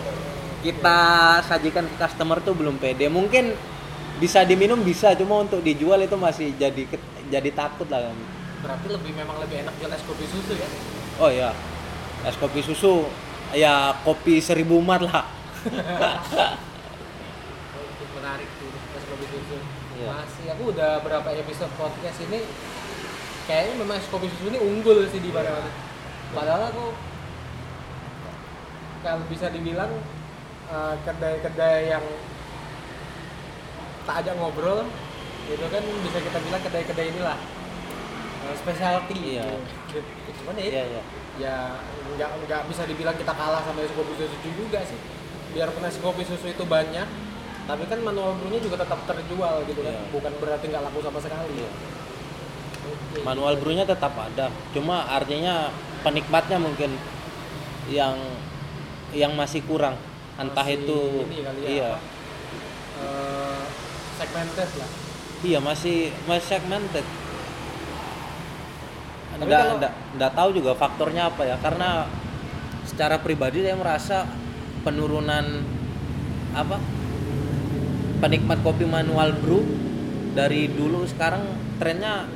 kita 0.62 0.99
sajikan 1.43 1.85
ke 1.85 1.97
customer 1.99 2.38
tuh 2.38 2.55
belum 2.55 2.77
pede 2.79 3.07
mungkin 3.09 3.45
bisa 4.17 4.41
diminum 4.43 4.79
bisa 4.81 5.12
cuma 5.12 5.43
untuk 5.43 5.61
dijual 5.61 5.99
itu 5.99 6.15
masih 6.15 6.55
jadi 6.55 6.83
jadi 7.29 7.51
takut 7.53 7.87
lah 7.87 8.01
kami 8.03 8.25
Berarti 8.62 8.87
lebih 8.88 9.12
memang 9.12 9.37
lebih 9.38 9.57
enak 9.61 9.75
jual 9.77 9.91
es 9.91 10.03
kopi 10.03 10.23
susu 10.25 10.55
ya? 10.55 10.69
Oh 11.19 11.27
ya, 11.29 11.51
es 12.23 12.37
kopi 12.37 12.62
susu 12.62 13.11
ya 13.53 13.91
kopi 14.01 14.38
seribu 14.38 14.79
umat 14.79 15.03
lah. 15.03 15.27
Menarik 18.23 18.47
tuh 18.55 18.71
es 18.71 19.05
kopi 19.11 19.27
susu. 19.27 19.59
Iya. 19.99 20.07
Masih 20.15 20.47
aku 20.55 20.63
udah 20.71 21.03
berapa 21.03 21.27
episode 21.35 21.75
podcast 21.75 22.23
ini 22.23 22.47
kayaknya 23.51 23.83
memang 23.83 23.99
es 23.99 24.07
kopi 24.07 24.31
susu 24.31 24.55
ini 24.55 24.63
unggul 24.63 25.03
sih 25.11 25.19
di 25.19 25.35
mana-mana. 25.35 25.67
Padahal 26.31 26.71
aku 26.71 26.95
kalau 29.03 29.27
bisa 29.27 29.51
dibilang 29.51 29.91
eh, 30.71 30.95
kedai-kedai 31.03 31.91
yang 31.91 32.05
tak 34.07 34.23
ajak 34.23 34.39
ngobrol 34.39 34.87
itu 35.51 35.67
kan 35.67 35.83
bisa 36.07 36.19
kita 36.23 36.39
bilang 36.47 36.63
kedai-kedai 36.63 37.11
inilah 37.11 37.39
eh, 38.47 38.55
specialty 38.55 39.19
Iya. 39.35 39.51
gitu. 39.91 39.99
Cuman 40.47 40.63
ya, 40.63 40.65
Iya 40.71 40.83
iya. 40.87 41.03
ya 41.43 41.57
nggak 42.15 42.31
nggak 42.47 42.63
bisa 42.71 42.87
dibilang 42.87 43.19
kita 43.19 43.35
kalah 43.35 43.67
sama 43.67 43.83
es 43.83 43.91
kopi 43.91 44.15
susu 44.15 44.37
juga 44.47 44.79
sih 44.87 45.01
biarpun 45.59 45.83
es 45.83 45.99
kopi 45.99 46.23
susu 46.23 46.55
itu 46.55 46.63
banyak 46.63 47.09
tapi 47.62 47.85
kan 47.87 47.98
manual 48.03 48.35
brewnya 48.38 48.61
juga 48.61 48.83
tetap 48.83 48.98
terjual 49.07 49.62
gitu 49.66 49.81
kan 49.81 49.94
Iya. 49.94 50.03
bukan 50.11 50.33
berarti 50.42 50.64
nggak 50.68 50.83
laku 50.83 50.98
sama 51.03 51.18
sekali 51.22 51.53
Iya. 51.62 51.72
Oke. 52.83 53.18
Manual 53.22 53.55
brewnya 53.62 53.87
tetap 53.87 54.11
ada, 54.18 54.51
cuma 54.75 55.07
artinya 55.07 55.70
penikmatnya 56.03 56.59
mungkin 56.59 56.90
yang 57.87 58.18
yang 59.14 59.33
masih 59.38 59.62
kurang. 59.62 59.94
Entah 60.35 60.64
Masih 60.66 60.83
itu 60.83 60.98
ini 61.29 61.44
kali 61.44 61.61
ya, 61.62 61.68
iya. 61.68 61.90
apa, 61.92 61.98
eh, 63.05 63.62
segmented 64.18 64.70
lah 64.81 64.90
Iya, 65.42 65.59
masih 65.61 65.98
masih 66.25 66.46
segmented. 66.46 67.07
Nggak 70.16 70.33
tahu 70.35 70.48
juga 70.55 70.72
faktornya 70.75 71.31
apa 71.31 71.42
ya 71.46 71.57
karena 71.62 72.07
secara 72.87 73.18
pribadi 73.22 73.62
saya 73.62 73.77
merasa 73.79 74.27
penurunan 74.83 75.62
apa 76.53 76.77
penikmat 78.23 78.63
kopi 78.63 78.87
manual 78.87 79.35
brew 79.35 79.67
dari 80.33 80.71
dulu 80.71 81.03
sekarang 81.11 81.43
trennya 81.83 82.31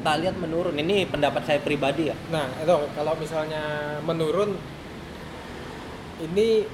tak 0.00 0.24
lihat 0.24 0.40
menurun. 0.40 0.72
Ini 0.80 1.04
pendapat 1.12 1.44
saya 1.44 1.60
pribadi 1.60 2.08
ya. 2.08 2.16
Nah 2.32 2.48
itu 2.56 2.76
kalau 2.96 3.12
misalnya 3.20 3.62
menurun 4.00 4.56
ini 6.24 6.64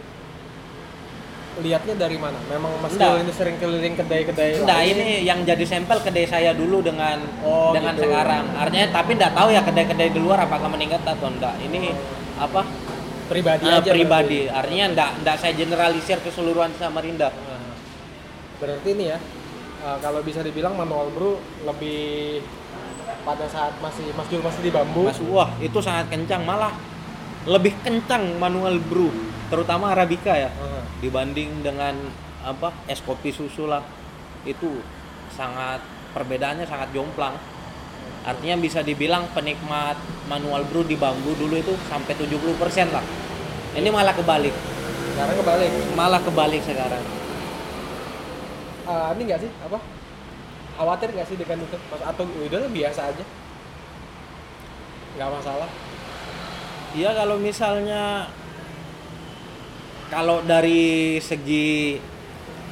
lihatnya 1.53 1.94
dari 1.98 2.16
mana? 2.16 2.38
Memang 2.48 2.79
mas 2.81 2.96
Nggak. 2.96 3.29
ini 3.29 3.33
sering 3.37 3.57
keliling 3.61 3.92
kedai-kedai 3.92 4.64
Nah 4.64 4.81
ini 4.81 5.20
yang 5.20 5.44
jadi 5.44 5.61
sampel 5.68 6.01
kedai 6.01 6.25
saya 6.25 6.57
dulu 6.57 6.81
dengan 6.81 7.20
Oh, 7.44 7.75
dengan 7.77 7.92
gitu. 7.98 8.09
sekarang. 8.09 8.44
Artinya 8.57 8.87
tapi 8.88 9.11
nggak 9.18 9.33
tahu 9.37 9.48
ya 9.53 9.61
kedai-kedai 9.61 10.11
di 10.14 10.20
luar 10.22 10.46
apakah 10.46 10.70
meningkat 10.70 11.03
atau 11.05 11.29
enggak. 11.29 11.53
Ini 11.61 11.92
apa? 12.40 12.62
Pribadi 13.29 13.64
eh, 13.64 13.77
aja 13.81 13.90
pribadi. 13.92 14.40
artinya 14.44 14.85
enggak 14.92 15.11
enggak 15.25 15.37
saya 15.40 15.53
generalisir 15.57 16.20
keseluruhan 16.20 16.72
Samarinda 16.77 17.29
Nah, 17.33 17.51
berarti 18.62 18.94
ini 18.94 19.11
ya 19.11 19.18
uh, 19.83 19.98
kalau 19.98 20.22
bisa 20.22 20.38
dibilang 20.46 20.79
manual 20.79 21.11
brew 21.11 21.35
lebih 21.66 22.38
pada 23.27 23.46
saat 23.51 23.75
masih 23.83 24.14
Mas 24.14 24.31
Jul 24.31 24.42
masih 24.42 24.62
di 24.62 24.70
bambu. 24.70 25.11
Mas 25.11 25.18
wah 25.27 25.51
itu 25.59 25.83
sangat 25.83 26.14
kencang. 26.14 26.46
Malah 26.46 26.70
lebih 27.51 27.75
kencang 27.83 28.38
manual 28.38 28.79
brew 28.79 29.11
terutama 29.51 29.90
arabica 29.90 30.33
ya 30.38 30.48
Uh, 30.62 30.81
dibanding 31.03 31.66
dengan 31.66 31.98
apa 32.46 32.70
es 32.87 33.03
kopi 33.03 33.35
susu 33.35 33.66
lah. 33.66 33.83
Itu 34.46 34.79
sangat 35.35 35.83
perbedaannya 36.14 36.66
sangat 36.66 36.94
jomplang. 36.94 37.35
Artinya 38.22 38.55
bisa 38.62 38.87
dibilang 38.87 39.27
penikmat 39.35 39.98
manual 40.31 40.62
brew 40.70 40.87
di 40.87 40.94
bambu 40.94 41.35
dulu 41.35 41.59
itu 41.59 41.75
sampai 41.90 42.14
70% 42.14 42.94
lah. 42.94 43.03
Ini 43.75 43.90
malah 43.90 44.14
kebalik. 44.14 44.55
Sekarang 45.14 45.35
kebalik? 45.42 45.70
Malah 45.98 46.20
kebalik 46.22 46.62
sekarang 46.62 47.21
Uh, 48.82 49.14
ini 49.14 49.22
nggak 49.30 49.40
sih 49.46 49.50
apa 49.62 49.78
khawatir 50.74 51.08
nggak 51.14 51.28
sih 51.28 51.36
dengan 51.38 51.62
itu 51.62 51.78
Mas, 51.92 52.02
atau 52.02 52.24
udah 52.26 52.70
biasa 52.72 53.00
aja 53.14 53.24
nggak 55.12 55.30
masalah 55.30 55.70
Iya 56.92 57.16
kalau 57.16 57.40
misalnya 57.40 58.28
kalau 60.12 60.44
dari 60.44 61.16
segi 61.24 61.96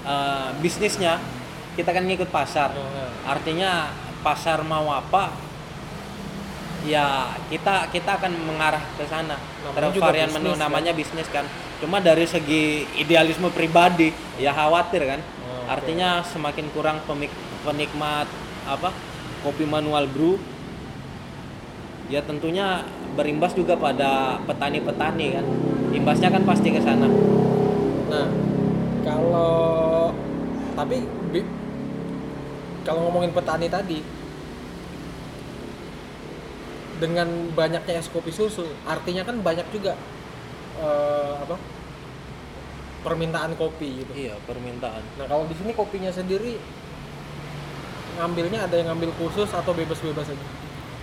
eh, 0.04 0.48
bisnisnya 0.60 1.16
kita 1.72 1.96
kan 1.96 2.04
ngikut 2.04 2.28
pasar. 2.28 2.76
Nah, 2.76 3.08
Artinya 3.24 3.88
pasar 4.20 4.60
mau 4.60 4.92
apa 4.92 5.32
ya 6.84 7.32
kita 7.48 7.88
kita 7.88 8.20
akan 8.20 8.32
mengarah 8.44 8.84
ke 9.00 9.08
sana. 9.08 9.40
Terus 9.72 9.96
varian 9.96 10.28
menu 10.36 10.52
kan? 10.52 10.68
namanya 10.68 10.92
bisnis 10.92 11.28
kan. 11.32 11.48
Cuma 11.80 12.04
dari 12.04 12.28
segi 12.28 12.84
idealisme 13.00 13.48
pribadi 13.48 14.12
ya 14.36 14.52
khawatir 14.52 15.08
kan. 15.08 15.20
Artinya 15.70 16.18
semakin 16.26 16.66
kurang 16.74 16.98
pemik- 17.06 17.38
penikmat 17.62 18.26
apa 18.66 18.90
kopi 19.46 19.62
manual 19.62 20.10
brew 20.10 20.34
ya 22.10 22.18
tentunya 22.26 22.82
berimbas 23.14 23.54
juga 23.54 23.78
pada 23.78 24.42
petani-petani 24.50 25.26
kan? 25.38 25.46
Imbasnya 25.94 26.34
kan 26.34 26.42
pasti 26.42 26.74
ke 26.74 26.82
sana. 26.82 27.06
Nah, 28.10 28.26
kalau 29.06 30.10
tapi 30.74 31.06
kalau 32.82 33.06
ngomongin 33.06 33.30
petani 33.30 33.70
tadi 33.70 34.02
dengan 36.98 37.28
banyaknya 37.54 38.02
es 38.02 38.10
kopi 38.10 38.34
susu, 38.34 38.66
artinya 38.84 39.22
kan 39.22 39.38
banyak 39.38 39.64
juga 39.70 39.94
eh, 40.82 41.34
apa 41.46 41.56
permintaan 43.00 43.52
kopi 43.54 44.04
gitu. 44.04 44.12
iya 44.14 44.34
permintaan 44.40 45.00
Nah, 45.16 45.24
kalau 45.24 45.44
di 45.44 45.54
sini 45.54 45.72
kopinya 45.72 46.08
sendiri 46.08 46.60
ngambilnya 48.16 48.68
ada 48.68 48.76
yang 48.76 48.92
ngambil 48.92 49.10
khusus 49.16 49.48
atau 49.48 49.72
bebas-bebas 49.72 50.26
aja? 50.26 50.46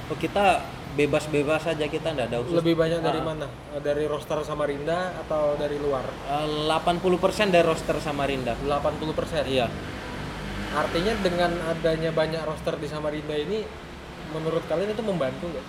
oh, 0.07 0.15
kita 0.15 0.61
bebas-bebas 0.93 1.61
saja 1.63 1.85
kita 1.85 2.09
nggak 2.09 2.27
ada 2.27 2.37
khusus 2.41 2.57
Lebih 2.57 2.73
banyak 2.75 2.99
dari 2.99 3.19
Ah, 3.19 3.25
mana? 3.27 3.47
Eh, 3.71 3.81
Dari 3.81 4.05
roster 4.05 4.41
Samarinda 4.41 5.13
atau 5.19 5.53
dari 5.55 5.77
luar? 5.77 6.05
eh, 6.05 6.47
80% 6.65 7.49
dari 7.49 7.65
roster 7.65 7.97
Samarinda 7.97 8.53
80%. 8.59 9.45
iya 9.45 9.65
Artinya 10.67 11.13
dengan 11.17 11.51
adanya 11.65 12.11
banyak 12.11 12.41
roster 12.43 12.77
di 12.77 12.85
Samarinda 12.85 13.33
ini 13.33 13.65
menurut 14.29 14.61
kalian 14.65 14.91
itu 14.91 15.01
membantu 15.01 15.47
nggak? 15.47 15.65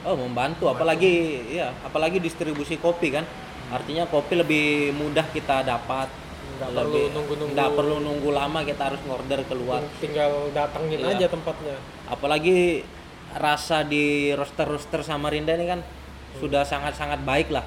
Oh 0.00 0.16
membantu, 0.16 0.64
apalagi 0.66 1.12
ya, 1.50 1.76
apalagi 1.80 2.16
distribusi 2.18 2.76
kopi 2.76 3.12
kan. 3.12 3.24
Artinya 3.70 4.04
kopi 4.04 4.34
lebih 4.34 4.66
mudah 4.92 5.24
kita 5.26 5.62
dapat. 5.62 6.10
Nggak 6.52 6.70
perlu 6.70 6.92
Lebih- 6.92 7.10
nunggu-nunggu. 7.14 7.54
nggak 7.54 7.70
perlu 7.72 7.96
nunggu 7.98 8.30
lama 8.30 8.60
kita 8.62 8.82
harus 8.84 9.00
ngorder 9.00 9.40
keluar. 9.44 9.80
tinggal 9.96 10.30
datengin 10.50 10.98
Iya. 10.98 11.16
aja 11.16 11.26
tempatnya 11.28 11.76
Apalagi 12.04 12.84
rasa 13.32 13.80
di 13.82 14.04
roster-roster 14.30 15.00
Samarinda 15.00 15.54
ini 15.54 15.64
kan 15.66 15.80
sudah 16.36 16.60
sangat-sangat 16.62 17.22
baik 17.22 17.48
lah. 17.48 17.64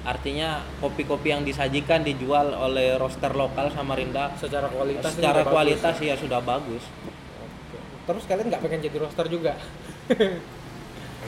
Artinya 0.00 0.62
kopi-kopi 0.80 1.28
yang 1.28 1.42
disajikan 1.42 2.00
dijual 2.00 2.54
oleh 2.54 2.96
roster 2.96 3.28
lokal 3.30 3.68
Samarinda 3.68 4.32
secara 4.34 4.66
kualitas 4.66 5.12
secara 5.12 5.30
udah 5.34 5.44
bagus. 5.44 5.52
kualitas 5.52 5.94
ya 6.00 6.14
sudah 6.16 6.40
bagus. 6.40 6.84
Oke. 7.36 7.78
terus 8.02 8.24
kalian 8.24 8.46
nggak 8.48 8.62
pengen 8.62 8.80
jadi 8.80 8.96
roster 8.98 9.26
juga 9.26 9.52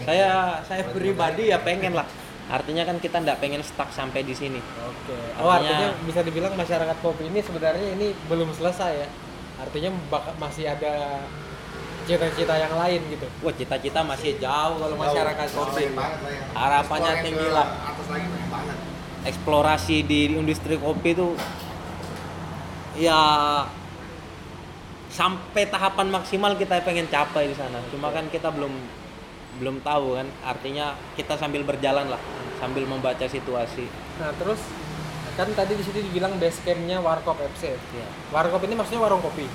Saya 0.03 0.31
saya 0.63 0.83
pribadi 0.89 1.53
ya 1.53 1.61
pengen 1.61 1.93
lah. 1.93 2.09
Artinya 2.53 2.85
kan 2.85 3.01
kita 3.01 3.17
nggak 3.17 3.41
pengen 3.41 3.65
stuck 3.65 3.88
sampai 3.88 4.21
di 4.23 4.37
sini. 4.37 4.61
Oke. 4.61 5.17
Oh 5.41 5.49
artinya 5.49 5.88
Artinya- 5.88 6.05
bisa 6.05 6.21
dibilang 6.21 6.53
masyarakat 6.53 6.97
kopi 7.01 7.33
ini 7.33 7.41
sebenarnya 7.41 7.97
ini 7.97 8.12
belum 8.29 8.53
selesai 8.53 8.93
ya. 8.93 9.09
Artinya 9.57 9.88
bak- 10.12 10.37
masih 10.37 10.69
ada 10.69 11.25
cita-cita 12.05 12.53
yang 12.59 12.77
lain 12.77 13.01
gitu. 13.09 13.25
Wah 13.41 13.55
cita-cita 13.57 14.05
masih 14.05 14.37
jauh 14.37 14.77
kalau 14.77 14.97
masyarakat 15.01 15.47
Jauh, 15.49 15.65
kopi. 15.65 15.85
Harapannya 16.53 17.15
tinggi 17.25 17.49
lah. 17.49 17.67
Atas 17.88 18.07
lagi 18.12 18.27
pengen 18.29 18.49
banget. 18.53 18.77
Eksplorasi 19.23 19.97
di 20.05 20.21
industri 20.35 20.77
kopi 20.77 21.15
itu 21.17 21.33
ya 22.99 23.17
sampai 25.09 25.69
tahapan 25.69 26.09
maksimal 26.11 26.53
kita 26.57 26.83
pengen 26.83 27.09
capai 27.09 27.49
di 27.49 27.57
sana. 27.57 27.81
Cuma 27.88 28.12
kan 28.12 28.29
kita 28.29 28.51
belum 28.53 28.73
belum 29.62 29.79
tahu 29.81 30.19
kan. 30.19 30.27
Artinya 30.43 30.97
kita 31.15 31.38
sambil 31.38 31.62
berjalan 31.62 32.11
lah, 32.11 32.19
sambil 32.62 32.87
membaca 32.87 33.27
situasi. 33.27 33.90
Nah 34.22 34.31
terus 34.38 34.62
kan 35.35 35.51
tadi 35.51 35.75
di 35.75 35.83
situ 35.83 35.98
dibilang 35.98 36.38
base 36.38 36.62
campnya 36.62 37.03
Warkop 37.03 37.42
FC. 37.42 37.75
Ya. 37.75 38.07
Warkop 38.31 38.62
ini 38.62 38.79
maksudnya 38.79 39.03
warung 39.03 39.18
kopi. 39.18 39.51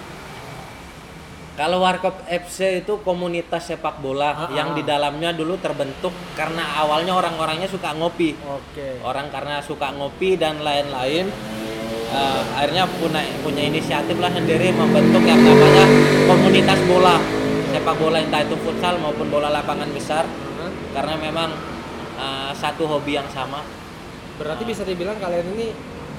Kalau 1.56 1.80
Warkop 1.82 2.28
FC 2.28 2.84
itu 2.84 3.00
komunitas 3.02 3.72
sepak 3.72 4.04
bola 4.04 4.30
Ah, 4.36 4.50
yang 4.52 4.74
ah. 4.74 4.76
di 4.76 4.84
dalamnya 4.84 5.32
dulu 5.32 5.56
terbentuk 5.58 6.12
karena 6.36 6.84
awalnya 6.84 7.16
orang-orangnya 7.16 7.72
suka 7.72 7.96
ngopi. 7.96 8.36
Oke. 8.44 9.00
Orang 9.02 9.32
karena 9.32 9.64
suka 9.64 9.96
ngopi 9.96 10.36
dan 10.36 10.60
lain-lain 10.60 11.32
eh, 12.12 12.42
akhirnya 12.60 12.86
punya 13.00 13.24
punya 13.42 13.64
inisiatif 13.64 14.20
lah 14.20 14.30
sendiri 14.36 14.76
membentuk 14.76 15.24
yang 15.24 15.40
namanya 15.40 15.86
komunitas 16.28 16.80
bola 16.86 17.16
sepak 17.68 17.96
bola 18.00 18.18
entah 18.24 18.42
itu 18.42 18.56
futsal 18.64 18.96
maupun 18.98 19.28
bola 19.28 19.52
lapangan 19.52 19.92
besar 19.92 20.24
Hah? 20.24 20.72
karena 20.96 21.16
memang 21.20 21.50
eh, 22.18 22.52
satu 22.58 22.84
hobi 22.90 23.16
yang 23.16 23.30
sama. 23.30 23.62
Berarti 24.42 24.66
bisa 24.66 24.82
dibilang 24.84 25.18
kalian 25.18 25.48
ini 25.54 25.68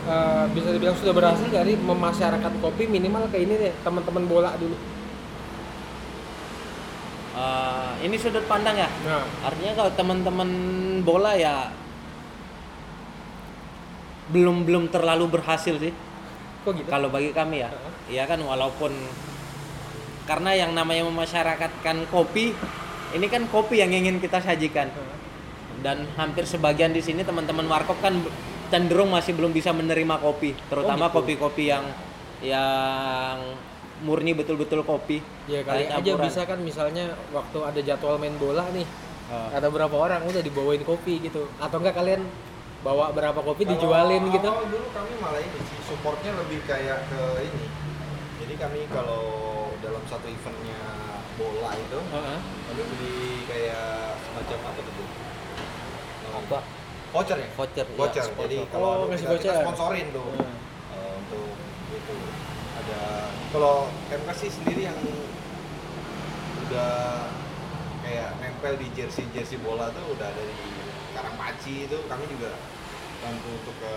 eh, 0.06 0.44
bisa 0.54 0.70
dibilang 0.70 0.96
sudah 0.96 1.14
berhasil 1.14 1.46
dari 1.50 1.74
memasyarakat 1.74 2.52
kopi 2.62 2.86
minimal 2.86 3.26
ke 3.28 3.42
ini 3.42 3.54
deh 3.58 3.72
teman-teman 3.82 4.24
bola 4.26 4.54
dulu. 4.56 4.74
Eh, 7.38 7.92
ini 8.08 8.16
sudut 8.18 8.42
pandang 8.50 8.74
ya. 8.74 8.90
Nah, 9.06 9.22
Artinya 9.46 9.72
kalau 9.78 9.90
teman-teman 9.94 10.50
bola 11.06 11.38
ya 11.38 11.70
belum 14.28 14.66
belum 14.66 14.84
terlalu 14.92 15.40
berhasil 15.40 15.78
sih. 15.80 15.94
kok 16.66 16.74
gitu? 16.74 16.90
Kalau 16.90 17.08
bagi 17.08 17.30
kami 17.32 17.62
ya, 17.64 17.70
Heeh. 17.70 18.18
ya 18.18 18.24
kan 18.28 18.42
walaupun 18.42 18.92
karena 20.28 20.52
yang 20.52 20.76
namanya 20.76 21.06
memasyarakatkan 21.08 22.10
kopi, 22.12 22.52
ini 23.16 23.26
kan 23.30 23.48
kopi 23.48 23.80
yang 23.80 23.88
ingin 23.88 24.20
kita 24.20 24.42
sajikan 24.42 24.90
Heeh. 24.92 25.17
Dan 25.80 26.06
hampir 26.18 26.44
sebagian 26.44 26.90
di 26.90 27.00
sini 27.00 27.22
teman-teman 27.22 27.66
warkop 27.66 27.98
kan 28.02 28.14
cenderung 28.68 29.14
masih 29.14 29.32
belum 29.32 29.54
bisa 29.54 29.72
menerima 29.72 30.20
kopi, 30.20 30.52
terutama 30.68 31.08
gitu. 31.08 31.14
kopi-kopi 31.22 31.64
yang 31.72 31.84
yang 32.44 33.38
murni 34.04 34.36
betul-betul 34.36 34.86
kopi. 34.86 35.18
Ya 35.50 35.64
kali 35.66 35.88
aja 35.90 35.98
campuran. 35.98 36.24
bisa 36.28 36.40
kan 36.46 36.58
misalnya 36.62 37.04
waktu 37.34 37.58
ada 37.64 37.80
jadwal 37.82 38.20
main 38.20 38.36
bola 38.36 38.62
nih, 38.70 38.86
Oh. 39.28 39.52
ada 39.52 39.68
berapa 39.68 39.92
orang 39.92 40.24
udah 40.24 40.40
dibawain 40.40 40.80
kopi 40.88 41.20
gitu. 41.20 41.52
Atau 41.60 41.84
enggak 41.84 42.00
kalian 42.00 42.24
bawa 42.80 43.12
berapa 43.12 43.36
kopi 43.44 43.68
Kalau 43.68 43.76
dijualin 43.76 44.24
gitu. 44.32 44.48
awal 44.48 44.64
dulu 44.72 44.88
kami 44.88 45.12
malah 45.20 45.42
ini 45.42 45.60
sih 45.68 45.78
supportnya 45.84 46.32
lebih 46.32 46.64
kayak 46.64 47.04
ke 47.12 47.22
ini. 47.44 47.66
Jadi 48.40 48.54
kami 48.56 48.80
kalau 48.88 49.24
dalam 49.84 50.00
satu 50.08 50.24
eventnya 50.32 50.80
bola 51.36 51.76
itu 51.76 52.00
Heeh. 52.00 52.38
kami 52.40 52.82
beli 52.88 53.18
kayak 53.44 54.16
semacam 54.24 54.58
apa 54.72 54.80
tuh? 54.80 55.06
Apa? 56.40 56.58
Voucher 57.08 57.36
ya? 57.36 57.48
Voucher, 57.52 57.84
iya, 57.84 57.96
Voucher. 57.96 58.22
sponsor. 58.22 58.44
Jadi 58.44 58.56
Oh, 58.58 58.66
kalau 58.68 58.90
ngasih 59.08 59.26
kita, 59.26 59.38
kita 59.40 59.52
sponsorin 59.62 60.06
tuh 60.10 60.26
Heeh. 60.28 60.54
eh, 60.92 61.12
untuk 61.18 61.48
itu 61.90 62.16
ada 62.76 63.00
kalau 63.48 63.74
MK 64.08 64.28
sih 64.36 64.50
sendiri 64.52 64.82
yang 64.84 64.98
udah 66.62 66.92
kayak 68.02 68.28
nempel 68.38 68.76
di 68.76 68.88
jersey 68.92 69.24
jersey 69.32 69.56
bola 69.58 69.88
tuh 69.90 70.04
udah 70.10 70.28
dari 70.28 70.56
Karangpaci 71.08 71.88
itu 71.88 71.98
kami 72.06 72.24
juga 72.28 72.52
bantu 73.18 73.48
untuk 73.50 73.74
ke 73.74 73.94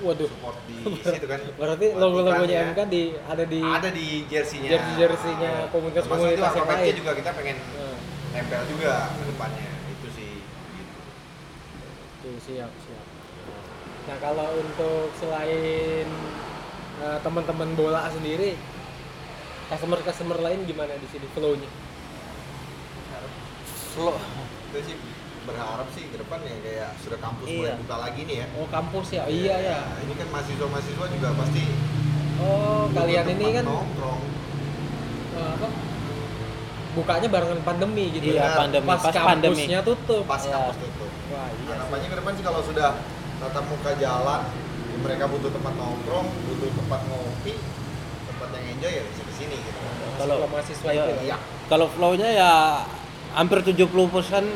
Waduh. 0.00 0.28
support 0.30 0.56
di 0.64 0.78
situ 1.02 1.26
kan 1.26 1.40
Berarti 1.60 1.86
logo-logonya 1.92 2.44
iklannya. 2.62 2.70
MK 2.70 2.80
di 2.86 3.02
ada 3.18 3.44
di 3.44 3.60
ada 3.60 3.88
di 3.90 4.06
jersey-nya 4.28 4.68
Jersey-jersey-nya 4.70 5.52
komunitas-komunitas 5.68 6.36
Termasuk 6.36 6.60
itu 6.60 6.70
yang 6.70 6.86
lain. 6.86 6.94
juga 6.94 7.12
kita 7.16 7.30
pengen 7.34 7.56
Heeh. 7.58 7.96
nempel 8.30 8.62
juga 8.68 8.92
ke 9.10 9.22
depannya. 9.26 9.68
Oke, 12.30 12.38
siap, 12.46 12.70
siap. 12.86 13.06
Nah, 14.06 14.16
kalau 14.22 14.46
untuk 14.54 15.10
selain 15.18 16.06
eh, 17.00 17.18
teman-teman 17.26 17.74
bola 17.74 18.06
sendiri, 18.06 18.54
customer-customer 19.66 20.38
lain 20.38 20.62
gimana 20.62 20.94
di 20.94 21.10
sini 21.10 21.26
flow-nya? 21.34 21.66
Slow. 23.90 24.14
kita 24.70 24.78
sih 24.86 24.96
berharap 25.42 25.90
sih 25.90 26.06
ke 26.06 26.22
depan 26.22 26.38
ya 26.46 26.54
kayak 26.62 26.90
sudah 27.02 27.18
kampus 27.18 27.50
mulai 27.50 27.66
Iya. 27.66 27.82
buka 27.82 27.96
lagi 27.98 28.20
nih 28.22 28.36
ya 28.38 28.46
Oh, 28.54 28.66
kampus 28.70 29.06
ya? 29.10 29.22
Iya 29.26 29.54
ya. 29.58 29.78
ini 29.98 30.14
kan 30.14 30.28
mahasiswa-mahasiswa 30.30 31.06
juga 31.10 31.28
pasti 31.34 31.62
Oh, 32.38 32.86
kalian 32.94 33.26
ini 33.26 33.46
kan 33.50 33.64
nongkrong 33.66 34.22
eh, 35.34 35.50
apa? 35.50 35.68
Bukanya 36.90 37.26
barengan 37.26 37.60
pandemi 37.62 38.10
gitu. 38.10 38.30
Iya, 38.30 38.42
ya. 38.44 38.54
pandemi. 38.54 38.86
Pas, 38.86 38.98
Pas 39.00 39.14
pandemi. 39.14 39.58
kampusnya 39.58 39.78
tutup. 39.82 40.22
pas 40.22 40.38
Iya. 40.40 40.54
kampus 40.54 40.76
tutup. 40.78 40.99
Harapannya 41.72 42.08
ke 42.08 42.16
depan 42.16 42.32
sih 42.34 42.44
kalau 42.44 42.60
sudah 42.60 42.90
tatap 43.38 43.64
muka 43.66 43.90
jalan 43.96 44.42
ya 44.86 44.96
mereka 44.98 45.24
butuh 45.26 45.48
tempat 45.48 45.72
nongkrong 45.74 46.26
butuh 46.46 46.70
tempat 46.74 47.00
ngopi 47.06 47.54
tempat 48.26 48.48
yang 48.52 48.66
enjoy 48.70 48.92
ya 48.92 49.02
bisa 49.06 49.22
ke 49.22 49.34
sini 49.34 49.56
gitu 49.58 49.78
Kalau- 50.16 50.36
Kalau 50.38 50.50
mahasiswa 50.50 50.90
iya, 50.90 51.02
itu. 51.02 51.10
ya. 51.10 51.22
iya 51.24 51.36
Kalau 51.66 51.86
flow-nya 51.88 52.28
ya 52.28 52.52
hampir 53.30 53.62
70% 53.62 53.86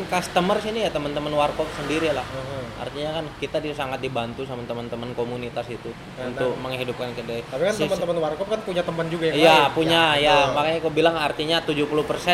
customer 0.04 0.56
sini 0.58 0.82
ya 0.82 0.90
teman-teman 0.90 1.30
warkop 1.30 1.70
sendiri 1.72 2.10
lah. 2.10 2.26
Heeh. 2.26 2.62
Artinya 2.74 3.10
kan 3.14 3.30
kita 3.38 3.62
di, 3.62 3.70
sangat 3.70 4.02
dibantu 4.02 4.42
sama 4.42 4.66
teman-teman 4.66 5.14
komunitas 5.14 5.62
itu 5.68 5.94
Nah, 6.18 6.26
untuk 6.26 6.52
nah. 6.52 6.66
menghidupkan 6.66 7.14
kedai. 7.14 7.46
Tapi 7.46 7.62
kan 7.62 7.72
Si- 7.72 7.86
teman-teman 7.86 8.18
warkop 8.20 8.50
kan 8.50 8.60
punya 8.60 8.82
teman 8.82 9.06
juga 9.06 9.30
yang 9.30 9.36
Iya, 9.38 9.58
punya 9.70 10.18
Ya, 10.18 10.26
ya, 10.26 10.36
makanya 10.50 10.78
aku 10.82 10.90
bilang 10.90 11.14
artinya 11.14 11.62
70% 11.62 11.86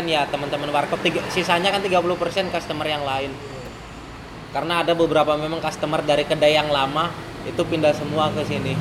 ya 0.08 0.24
teman-teman 0.26 0.72
warkop, 0.72 1.04
tiga- 1.04 1.28
sisanya 1.28 1.68
kan 1.68 1.84
30% 1.84 2.08
customer 2.48 2.88
yang 2.88 3.04
lain. 3.04 3.36
Karena 4.50 4.82
ada 4.82 4.92
beberapa 4.98 5.38
memang 5.38 5.62
customer 5.62 6.02
dari 6.02 6.26
kedai 6.26 6.58
yang 6.58 6.68
lama 6.74 7.10
itu 7.46 7.62
pindah 7.62 7.94
semua 7.94 8.34
ke 8.34 8.42
sini. 8.44 8.74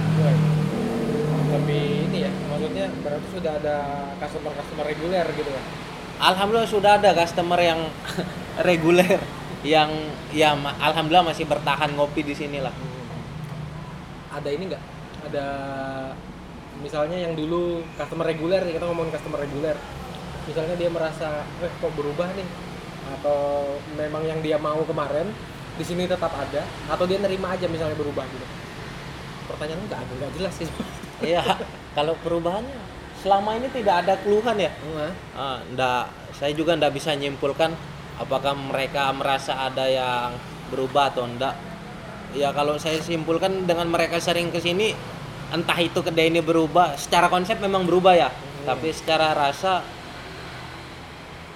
Lebih 1.49 1.83
ini 2.09 2.17
ya 2.25 2.31
maksudnya 2.49 2.85
berarti 3.05 3.27
sudah 3.33 3.53
ada 3.61 3.77
customer 4.19 4.51
customer 4.57 4.85
reguler 4.85 5.25
gitu 5.33 5.49
ya 5.49 5.63
Alhamdulillah 6.19 6.67
sudah 6.67 6.91
ada 6.99 7.15
customer 7.15 7.59
yang 7.63 7.79
reguler 8.69 9.17
yang 9.63 9.91
ya 10.35 10.55
alhamdulillah 10.55 11.31
masih 11.31 11.43
bertahan 11.47 11.91
ngopi 11.95 12.23
di 12.23 12.31
sini 12.31 12.63
lah. 12.63 12.71
ada 14.31 14.47
ini 14.51 14.71
nggak 14.71 14.83
ada 15.31 15.47
misalnya 16.79 17.17
yang 17.19 17.35
dulu 17.35 17.83
customer 17.99 18.23
reguler 18.23 18.63
kita 18.63 18.87
ngomongin 18.87 19.11
customer 19.11 19.39
reguler 19.43 19.75
misalnya 20.47 20.75
dia 20.79 20.87
merasa 20.87 21.43
eh 21.59 21.71
kok 21.79 21.91
berubah 21.91 22.29
nih 22.39 22.47
atau 23.19 23.39
memang 23.99 24.23
yang 24.23 24.39
dia 24.39 24.55
mau 24.61 24.79
kemarin 24.87 25.27
di 25.79 25.85
sini 25.87 26.03
tetap 26.03 26.35
ada 26.35 26.67
atau 26.91 27.07
dia 27.07 27.15
nerima 27.23 27.55
aja 27.55 27.63
misalnya 27.71 27.95
berubah 27.95 28.27
gitu. 28.27 28.45
Pertanyaan 29.47 29.79
nggak 29.87 29.99
nggak 30.19 30.31
jelas 30.35 30.53
sih. 30.59 30.67
Iya, 31.19 31.43
kalau 31.99 32.15
perubahannya 32.23 32.79
selama 33.19 33.59
ini 33.59 33.67
tidak 33.75 34.07
ada 34.07 34.15
keluhan 34.23 34.55
ya. 34.55 34.71
Nah, 34.95 35.11
Ah, 35.35 35.57
ndak, 35.75 36.15
saya 36.31 36.55
juga 36.55 36.79
ndak 36.79 36.95
bisa 36.95 37.11
nyimpulkan 37.11 37.75
apakah 38.15 38.55
mereka 38.55 39.11
merasa 39.11 39.67
ada 39.67 39.83
yang 39.83 40.31
berubah 40.71 41.11
atau 41.11 41.27
ndak. 41.27 41.59
Ya 42.31 42.55
kalau 42.55 42.79
saya 42.79 43.03
simpulkan 43.03 43.67
dengan 43.67 43.91
mereka 43.91 44.15
sering 44.23 44.47
ke 44.47 44.63
sini, 44.63 44.95
entah 45.51 45.75
itu 45.83 45.99
kedai 45.99 46.31
ini 46.31 46.39
berubah, 46.39 46.95
secara 46.95 47.27
konsep 47.27 47.59
memang 47.59 47.83
berubah 47.83 48.15
ya, 48.15 48.31
tapi 48.63 48.95
secara 48.95 49.35
rasa 49.35 49.83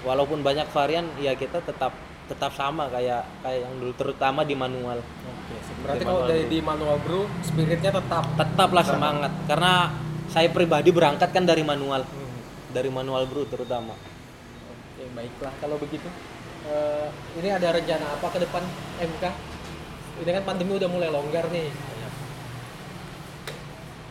walaupun 0.04 0.44
banyak 0.44 0.68
varian, 0.76 1.08
ya 1.16 1.32
kita 1.32 1.64
tetap 1.64 1.96
tetap 2.24 2.50
sama 2.50 2.88
kayak 2.88 3.20
kayak 3.40 3.60
yang 3.62 3.74
dulu 3.76 3.92
terutama 3.92 4.40
di 4.42 4.56
manual 4.56 4.98
Oke, 4.98 5.54
berarti 5.82 6.00
Di 6.00 6.06
kalau 6.06 6.20
manual 6.20 6.30
dari 6.32 6.44
di 6.46 6.58
manual 6.58 6.96
brew 6.98 7.24
spiritnya 7.40 7.92
tetap. 7.92 8.24
tetaplah 8.34 8.80
semangat 8.82 9.32
karena 9.44 9.92
saya 10.26 10.48
pribadi 10.48 10.88
berangkat 10.88 11.30
kan 11.30 11.44
dari 11.44 11.60
manual 11.60 12.00
Hmm. 12.02 12.40
dari 12.72 12.88
manual 12.88 13.24
brew 13.24 13.44
terutama 13.44 13.92
Oke, 13.94 15.04
baiklah 15.10 15.52
kalau 15.58 15.76
begitu. 15.76 16.08
Eh, 16.64 17.08
ini 17.36 17.48
ada 17.50 17.68
rencana 17.70 18.16
apa 18.16 18.26
ke 18.30 18.38
depan 18.40 18.64
MK? 18.96 19.24
Ini 20.16 20.30
kan 20.32 20.44
pandemi 20.44 20.72
udah 20.72 20.88
mulai 20.88 21.10
longgar 21.10 21.52
nih. 21.52 21.68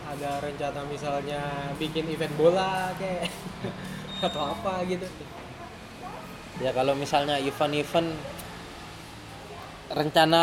Ada 0.06 0.38
rencana 0.38 0.86
misalnya 0.86 1.42
bikin 1.74 2.06
event 2.08 2.36
bola 2.36 2.94
kayak 2.94 3.26
atau 4.28 4.54
apa 4.54 4.86
gitu. 4.86 5.08
Ya 6.62 6.70
kalau 6.70 6.94
misalnya 6.94 7.42
event-event 7.42 8.14
rencana 9.94 10.42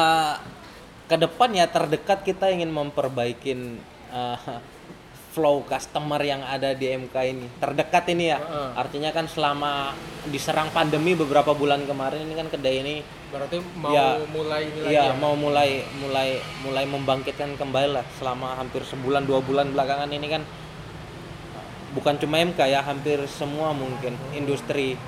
ke 1.07 1.17
depan 1.19 1.51
ya 1.51 1.67
terdekat 1.67 2.23
kita 2.23 2.51
ingin 2.51 2.71
memperbaikin 2.71 3.79
eh, 4.11 4.39
flow 5.31 5.63
customer 5.63 6.19
yang 6.23 6.43
ada 6.43 6.75
di 6.75 6.91
MK 6.91 7.15
ini 7.23 7.47
terdekat 7.59 8.11
ini 8.11 8.35
ya 8.35 8.39
Heeh. 8.39 8.69
artinya 8.75 9.11
kan 9.15 9.31
selama 9.31 9.95
diserang 10.27 10.71
pandemi 10.75 11.15
beberapa 11.15 11.55
bulan 11.55 11.87
kemarin 11.87 12.27
ini 12.27 12.35
kan 12.35 12.49
kedai 12.51 12.77
ini 12.83 12.97
Berarti 13.31 13.63
mau 13.79 13.95
Ya, 13.95 14.19
mulai 14.27 14.67
ini 14.67 14.79
lagi 14.83 14.91
Iya, 14.91 15.05
ya? 15.07 15.15
mau 15.15 15.39
mulai 15.39 15.87
mulai 16.03 16.43
mulai 16.67 16.83
membangkitkan 16.83 17.55
kembali 17.55 17.95
lah 17.95 18.03
selama 18.19 18.59
hampir 18.59 18.83
sebulan 18.83 19.23
dua 19.23 19.39
bulan 19.39 19.71
belakangan 19.71 20.11
ini 20.11 20.27
kan 20.27 20.43
bukan 21.95 22.19
cuma 22.19 22.43
MK 22.43 22.59
ya, 22.67 22.83
hampir 22.83 23.23
semua 23.31 23.71
mungkin 23.71 24.19
industri 24.35 24.99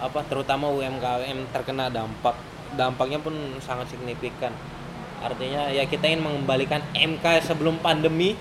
apa 0.00 0.20
terutama 0.28 0.68
UMKM 0.72 1.52
terkena 1.52 1.88
dampak. 1.88 2.36
Dampaknya 2.76 3.22
pun 3.22 3.32
sangat 3.62 3.92
signifikan. 3.92 4.52
Artinya 5.24 5.72
ya 5.72 5.88
kita 5.88 6.06
ingin 6.12 6.22
mengembalikan 6.24 6.84
MK 6.92 7.24
sebelum 7.46 7.80
pandemi 7.80 8.36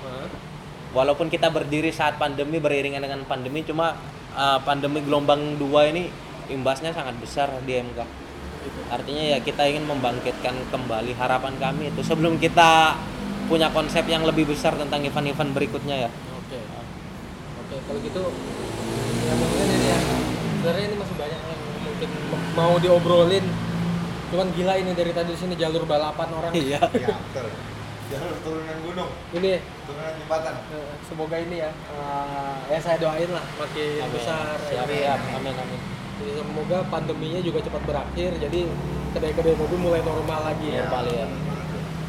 walaupun 0.96 1.28
kita 1.28 1.52
berdiri 1.52 1.92
saat 1.92 2.16
pandemi 2.16 2.56
beriringan 2.64 3.04
dengan 3.04 3.28
pandemi 3.28 3.68
cuma 3.68 4.00
uh, 4.32 4.60
pandemi 4.64 5.04
gelombang 5.04 5.60
dua 5.60 5.92
ini 5.92 6.08
imbasnya 6.48 6.96
sangat 6.96 7.20
besar 7.20 7.52
di 7.68 7.84
MK 7.84 8.00
artinya 8.90 9.24
ya 9.36 9.38
kita 9.44 9.68
ingin 9.68 9.84
membangkitkan 9.86 10.56
kembali 10.72 11.14
harapan 11.20 11.54
kami 11.60 11.92
itu 11.92 12.02
sebelum 12.02 12.40
kita 12.40 12.96
punya 13.46 13.70
konsep 13.70 14.08
yang 14.10 14.26
lebih 14.26 14.48
besar 14.48 14.74
tentang 14.74 15.04
event-event 15.06 15.52
berikutnya 15.54 16.08
ya 16.08 16.10
Oke. 16.46 16.62
Oke, 17.66 17.76
kalau 17.90 18.00
gitu 18.06 18.22
ya 19.26 19.34
mungkin 19.34 19.66
ini 19.66 19.88
ya. 19.90 20.00
Sebenarnya 20.62 20.86
ini 20.94 20.96
masih 21.02 21.16
banyak 21.18 21.35
mau 22.56 22.76
diobrolin. 22.78 23.46
Cuman 24.26 24.48
gila 24.52 24.74
ini 24.76 24.92
dari 24.92 25.12
tadi 25.12 25.32
di 25.32 25.38
sini 25.38 25.54
jalur 25.54 25.86
balapan 25.86 26.28
orang. 26.32 26.52
iya 26.52 26.82
Iya, 26.90 27.16
betul. 27.26 27.48
Jalur 28.06 28.38
turunan 28.40 28.78
gunung, 28.82 29.10
Ini 29.34 29.52
turunan 29.82 30.14
jembatan. 30.16 30.54
eh, 30.70 30.94
semoga 31.04 31.38
ini 31.38 31.58
ya 31.58 31.72
eh, 31.74 32.56
ya 32.70 32.78
saya 32.80 32.98
doain 32.98 33.30
lah 33.30 33.46
makin 33.56 34.06
besar. 34.10 34.56
siap, 34.62 34.86
Amin. 34.86 34.98
siap. 35.00 35.20
amin 35.32 35.56
amin 35.56 35.80
Jadi 36.16 36.32
semoga 36.38 36.78
pandeminya 36.88 37.42
juga 37.42 37.60
cepat 37.60 37.82
berakhir. 37.84 38.32
Jadi 38.38 38.60
kedai-kedai 39.12 39.56
mobil 39.56 39.80
mulai 39.80 40.02
normal 40.02 40.40
lagi 40.44 40.68
ya. 40.70 40.86
normal 40.86 41.06
ya 41.08 41.26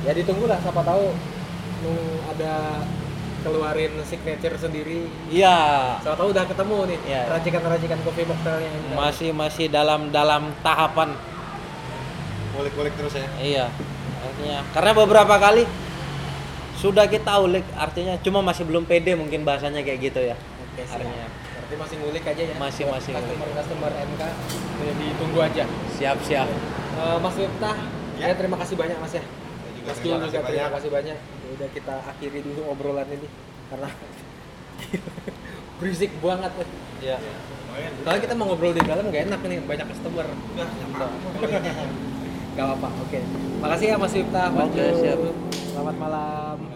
Ya 0.04 0.12
ditunggu 0.14 0.46
lah 0.46 0.60
siapa 0.60 0.80
tahu 0.80 1.10
ada 2.28 2.52
keluarin 3.46 3.92
signature 4.02 4.56
sendiri 4.56 5.06
iya 5.28 5.94
Siapa 6.00 6.16
tahu 6.16 6.28
udah 6.28 6.44
ketemu 6.44 6.76
nih 6.86 6.98
Iya. 7.06 7.20
racikan-racikan 7.30 7.98
kopi 8.02 8.22
mocktailnya 8.24 8.70
masih 8.92 9.30
masih 9.30 9.66
dalam 9.68 10.10
dalam 10.10 10.50
tahapan 10.60 11.14
Kulik-kulik 12.50 12.94
terus 12.94 13.14
ya. 13.14 13.26
iya 13.38 13.66
artinya 14.18 14.58
karena 14.72 14.90
beberapa 14.92 15.34
kali 15.36 15.62
sudah 16.76 17.06
kita 17.06 17.38
ulik 17.38 17.64
artinya 17.74 18.18
cuma 18.18 18.40
masih 18.40 18.64
belum 18.64 18.84
pede 18.84 19.12
mungkin 19.12 19.42
bahasanya 19.42 19.80
kayak 19.80 20.00
gitu 20.02 20.20
ya 20.24 20.36
Oke, 20.66 20.82
siap. 20.82 20.98
artinya 20.98 21.26
Berarti 21.56 21.74
masih 21.78 21.96
ngulik 21.98 22.24
aja 22.24 22.42
ya. 22.42 22.54
Masih- 22.56 22.86
masih 22.86 23.10
ngulik. 23.10 23.26
customer 23.34 23.50
customer 23.56 23.92
MK 23.92 24.22
ya, 24.78 24.92
ditunggu 24.94 25.38
aja. 25.40 25.64
siap 25.92 26.18
siap 26.22 26.48
Eh, 26.96 27.18
Mas 27.18 27.34
Miftah, 27.34 27.76
Ya. 28.16 28.26
ya. 28.26 28.34
terima 28.34 28.56
kasih 28.56 28.72
banyak 28.74 28.96
Mas 28.96 29.12
ya. 29.12 29.24
Mas 29.84 29.92
kasih 29.92 30.16
juga 30.16 30.40
terima 30.40 30.72
kasih 30.72 30.88
banyak. 30.88 31.18
Ya 31.46 31.48
udah 31.54 31.68
kita 31.70 31.94
akhiri 32.10 32.42
dulu 32.42 32.60
obrolan 32.74 33.06
ini 33.06 33.28
karena 33.70 33.88
berisik 35.78 36.10
banget. 36.18 36.52
ya 36.98 37.22
Lumayan. 37.76 37.92
Kalau 38.02 38.18
kita 38.24 38.34
mau 38.34 38.44
ngobrol 38.48 38.72
di 38.72 38.82
dalam 38.82 39.04
nggak 39.12 39.22
enak 39.28 39.40
nih 39.44 39.58
banyak 39.62 39.86
customer. 39.92 40.26
Apa-apa. 40.26 41.06
Gak 42.56 42.64
apa-apa. 42.64 42.88
Oke. 43.04 43.20
Makasih 43.60 43.86
ya 43.92 43.96
Mas 44.00 44.16
Oke, 44.16 44.84
siap. 44.96 45.20
Selamat 45.52 45.96
malam. 46.00 46.75